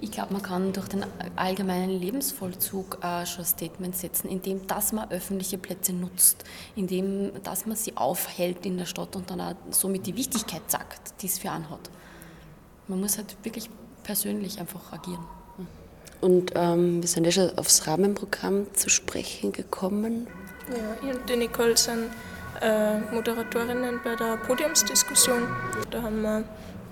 Ich 0.01 0.11
glaube, 0.11 0.33
man 0.33 0.41
kann 0.41 0.73
durch 0.73 0.88
den 0.88 1.05
allgemeinen 1.35 1.89
Lebensvollzug 1.89 2.99
äh, 3.03 3.25
schon 3.25 3.45
Statements 3.45 4.01
setzen, 4.01 4.29
indem 4.29 4.65
dass 4.67 4.93
man 4.93 5.11
öffentliche 5.11 5.57
Plätze 5.57 5.93
nutzt, 5.93 6.43
indem 6.75 7.31
dass 7.43 7.65
man 7.65 7.75
sie 7.75 7.95
aufhält 7.97 8.65
in 8.65 8.77
der 8.77 8.85
Stadt 8.85 9.15
und 9.15 9.29
dann 9.29 9.41
auch 9.41 9.55
somit 9.71 10.07
die 10.07 10.15
Wichtigkeit 10.15 10.63
sagt, 10.67 11.21
die 11.21 11.27
es 11.27 11.39
für 11.39 11.51
einen 11.51 11.69
hat. 11.69 11.89
Man 12.88 12.99
muss 13.01 13.17
halt 13.17 13.35
wirklich 13.43 13.69
persönlich 14.03 14.59
einfach 14.59 14.93
agieren. 14.93 15.25
Und 16.21 16.53
ähm, 16.55 17.01
wir 17.01 17.07
sind 17.07 17.25
ja 17.25 17.31
schon 17.31 17.57
aufs 17.57 17.88
Rahmenprogramm 17.88 18.73
zu 18.73 18.89
sprechen 18.89 19.51
gekommen. 19.51 20.27
Ja, 20.69 21.09
ich 21.09 21.15
und 21.15 21.29
die 21.29 21.35
Nicole 21.35 21.77
sind 21.77 22.09
äh, 22.61 22.99
Moderatorinnen 23.13 23.99
bei 24.03 24.15
der 24.15 24.38
Podiumsdiskussion. 24.38 25.43
Da 25.91 26.01
haben 26.01 26.21
wir 26.21 26.43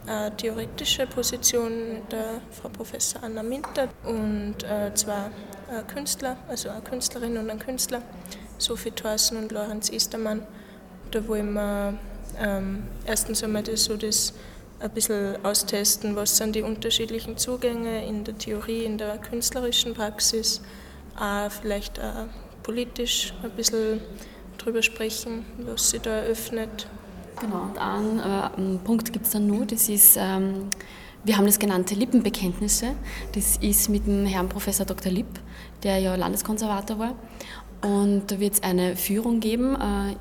eine 0.05 0.35
theoretische 0.35 1.07
Position 1.07 2.01
der 2.11 2.41
Frau 2.51 2.69
Professor 2.69 3.23
Anna 3.23 3.43
Minter 3.43 3.89
und 4.03 4.63
äh, 4.63 4.93
zwei 4.93 5.29
äh, 5.71 5.83
Künstler, 5.93 6.37
also 6.47 6.69
eine 6.69 6.81
Künstlerin 6.81 7.37
und 7.37 7.49
ein 7.49 7.59
Künstler, 7.59 8.01
Sophie 8.57 8.91
Thorsen 8.91 9.37
und 9.37 9.51
Lorenz 9.51 9.89
Estermann. 9.89 10.45
Da 11.11 11.25
wollen 11.27 11.53
wir 11.53 11.97
ähm, 12.39 12.83
erstens 13.05 13.43
einmal 13.43 13.63
das, 13.63 13.85
so 13.85 13.95
das 13.95 14.33
ein 14.79 14.91
bisschen 14.91 15.43
austesten, 15.45 16.15
was 16.15 16.37
sind 16.37 16.55
die 16.55 16.61
unterschiedlichen 16.61 17.37
Zugänge 17.37 18.05
in 18.05 18.23
der 18.23 18.37
Theorie, 18.37 18.83
in 18.83 18.97
der 18.97 19.17
künstlerischen 19.17 19.93
Praxis, 19.93 20.61
auch 21.15 21.49
vielleicht 21.49 21.99
auch 21.99 22.27
politisch 22.63 23.33
ein 23.43 23.51
bisschen 23.51 24.01
drüber 24.57 24.81
sprechen, 24.81 25.45
was 25.59 25.89
sie 25.89 25.99
da 25.99 26.11
eröffnet. 26.11 26.87
Genau, 27.39 27.63
und 27.63 27.77
einen, 27.77 28.19
äh, 28.19 28.77
Punkt 28.83 29.11
gibt 29.11 29.25
es 29.25 29.31
dann 29.31 29.47
nur, 29.47 29.65
das 29.65 29.89
ist, 29.89 30.17
ähm, 30.17 30.69
wir 31.23 31.37
haben 31.37 31.45
das 31.45 31.59
genannte 31.59 31.95
Lippenbekenntnisse. 31.95 32.95
Das 33.33 33.57
ist 33.57 33.89
mit 33.89 34.05
dem 34.05 34.25
Herrn 34.25 34.49
Professor 34.49 34.85
Dr. 34.85 35.11
Lipp, 35.11 35.39
der 35.83 35.97
ja 35.99 36.15
Landeskonservator 36.15 36.99
war. 36.99 37.15
Und 37.81 38.31
da 38.31 38.39
wird 38.39 38.53
es 38.53 38.63
eine 38.63 38.95
Führung 38.95 39.39
geben. 39.39 39.75
Äh, 39.75 40.15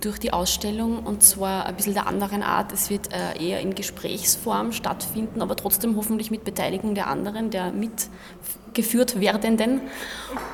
durch 0.00 0.18
die 0.18 0.32
Ausstellung 0.32 1.04
und 1.04 1.22
zwar 1.22 1.66
ein 1.66 1.74
bisschen 1.74 1.94
der 1.94 2.06
anderen 2.06 2.42
Art. 2.42 2.72
Es 2.72 2.90
wird 2.90 3.10
äh, 3.12 3.42
eher 3.42 3.60
in 3.60 3.74
Gesprächsform 3.74 4.72
stattfinden, 4.72 5.40
aber 5.40 5.56
trotzdem 5.56 5.96
hoffentlich 5.96 6.30
mit 6.30 6.44
Beteiligung 6.44 6.94
der 6.94 7.06
anderen, 7.06 7.50
der 7.50 7.72
mitgeführt 7.72 9.18
werdenden. 9.18 9.80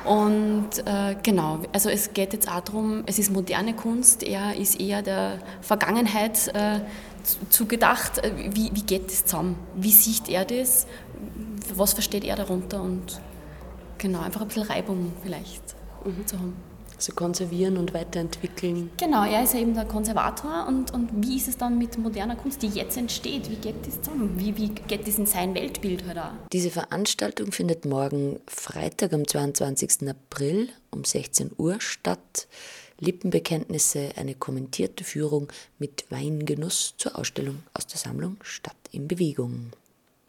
Und 0.05 0.69
äh, 0.85 1.15
genau, 1.21 1.59
also 1.73 1.89
es 1.89 2.13
geht 2.13 2.31
jetzt 2.31 2.49
auch 2.49 2.61
darum, 2.61 3.03
es 3.07 3.19
ist 3.19 3.31
moderne 3.31 3.73
Kunst, 3.73 4.23
er 4.23 4.55
ist 4.55 4.79
eher 4.79 5.01
der 5.01 5.39
Vergangenheit 5.61 6.47
äh, 6.55 6.79
zugedacht. 7.49 8.21
Wie, 8.51 8.71
wie 8.73 8.83
geht 8.83 9.07
das 9.07 9.25
zusammen? 9.25 9.57
Wie 9.75 9.91
sieht 9.91 10.29
er 10.29 10.45
das? 10.45 10.87
Was 11.73 11.93
versteht 11.93 12.23
er 12.23 12.37
darunter? 12.37 12.81
Und 12.81 13.19
genau, 13.97 14.21
einfach 14.21 14.41
ein 14.41 14.47
bisschen 14.47 14.63
Reibung 14.63 15.11
vielleicht 15.23 15.75
mhm. 16.05 16.25
zu 16.25 16.39
haben. 16.39 16.74
Also 16.95 17.13
konservieren 17.13 17.77
und 17.77 17.93
weiterentwickeln. 17.93 18.89
Genau, 18.97 19.25
er 19.25 19.43
ist 19.43 19.53
ja 19.53 19.59
eben 19.59 19.73
der 19.73 19.85
Konservator 19.85 20.65
und, 20.67 20.93
und 20.93 21.09
wie 21.25 21.37
ist 21.37 21.47
es 21.47 21.57
dann 21.57 21.77
mit 21.77 21.97
moderner 21.97 22.35
Kunst, 22.35 22.61
die 22.61 22.67
jetzt 22.67 22.97
entsteht? 22.97 23.49
Wie 23.49 23.55
geht 23.55 23.85
das 23.85 24.01
zusammen? 24.01 24.33
Wie, 24.37 24.55
wie 24.57 24.69
geht 24.69 25.07
das 25.07 25.17
in 25.17 25.25
sein 25.25 25.53
Weltbild 25.55 26.05
halt 26.07 26.17
auch? 26.17 26.31
Diese 26.51 26.69
Veranstaltung 26.69 27.51
findet 27.51 27.85
morgen 27.85 28.39
Freitag 28.47 29.13
am 29.13 29.27
22. 29.27 30.09
April 30.09 30.69
um 30.91 31.03
16 31.03 31.51
Uhr 31.57 31.79
statt. 31.79 32.47
Lippenbekenntnisse, 32.99 34.11
eine 34.15 34.35
kommentierte 34.35 35.03
Führung 35.03 35.51
mit 35.79 36.05
Weingenuss 36.09 36.95
zur 36.97 37.17
Ausstellung 37.17 37.63
aus 37.73 37.87
der 37.87 37.97
Sammlung 37.97 38.37
Stadt 38.41 38.77
in 38.91 39.07
Bewegung. 39.07 39.71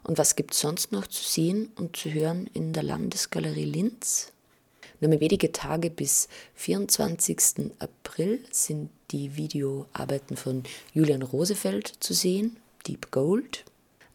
Und 0.03 0.17
was 0.17 0.35
gibt 0.35 0.53
es 0.53 0.61
sonst 0.61 0.91
noch 0.91 1.07
zu 1.07 1.23
sehen 1.23 1.71
und 1.75 1.95
zu 1.95 2.11
hören 2.11 2.49
in 2.53 2.73
der 2.73 2.83
Landesgalerie 2.83 3.65
Linz? 3.65 4.31
Nur 4.99 5.09
mehr 5.09 5.19
wenige 5.19 5.51
Tage 5.51 5.89
bis 5.89 6.27
24. 6.55 7.71
April 7.79 8.43
sind 8.51 8.89
die 9.11 9.35
Videoarbeiten 9.35 10.37
von 10.37 10.63
Julian 10.93 11.21
Rosefeld 11.21 11.93
zu 11.99 12.13
sehen, 12.13 12.57
Deep 12.87 13.11
Gold. 13.11 13.63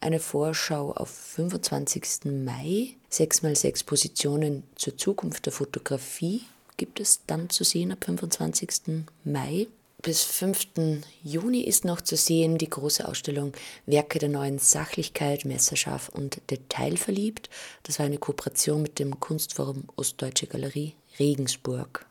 Eine 0.01 0.19
Vorschau 0.19 0.93
auf 0.93 1.11
25. 1.11 2.25
Mai, 2.45 2.89
6x6 3.13 3.87
Positionen 3.87 4.65
zur 4.75 4.97
Zukunft 4.97 5.47
der 5.47 5.53
Fotografie 5.53 6.43
gibt 6.77 6.99
es 6.99 7.21
dann 7.27 7.49
zu 7.49 7.63
sehen 7.63 7.93
ab 7.93 8.05
25. 8.05 9.05
Mai 9.25 9.69
bis 10.03 10.25
5. 10.25 11.05
Juni 11.23 11.61
ist 11.61 11.85
noch 11.85 12.01
zu 12.01 12.17
sehen 12.17 12.59
die 12.59 12.69
große 12.69 13.07
Ausstellung 13.07 13.53
Werke 13.87 14.19
der 14.19 14.29
neuen 14.29 14.59
Sachlichkeit, 14.59 15.45
messerscharf 15.45 16.09
und 16.09 16.41
detailverliebt. 16.51 17.49
Das 17.85 17.99
war 17.99 18.07
eine 18.07 18.19
Kooperation 18.19 18.83
mit 18.83 18.99
dem 18.99 19.21
Kunstforum 19.21 19.85
Ostdeutsche 19.95 20.49
Galerie 20.49 20.95
Regensburg. 21.21 22.05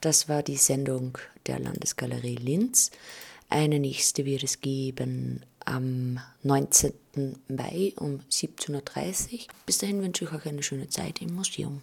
Das 0.00 0.28
war 0.28 0.42
die 0.42 0.56
Sendung 0.56 1.18
der 1.46 1.58
Landesgalerie 1.58 2.36
Linz. 2.36 2.92
Eine 3.48 3.80
nächste 3.80 4.24
wird 4.24 4.44
es 4.44 4.60
geben 4.60 5.42
am 5.64 6.20
19. 6.44 6.92
Mai 7.48 7.92
um 7.96 8.20
17.30 8.30 9.32
Uhr. 9.32 9.38
Bis 9.66 9.78
dahin 9.78 10.00
wünsche 10.00 10.24
ich 10.24 10.32
euch 10.32 10.46
eine 10.46 10.62
schöne 10.62 10.88
Zeit 10.88 11.20
im 11.20 11.34
Museum. 11.34 11.82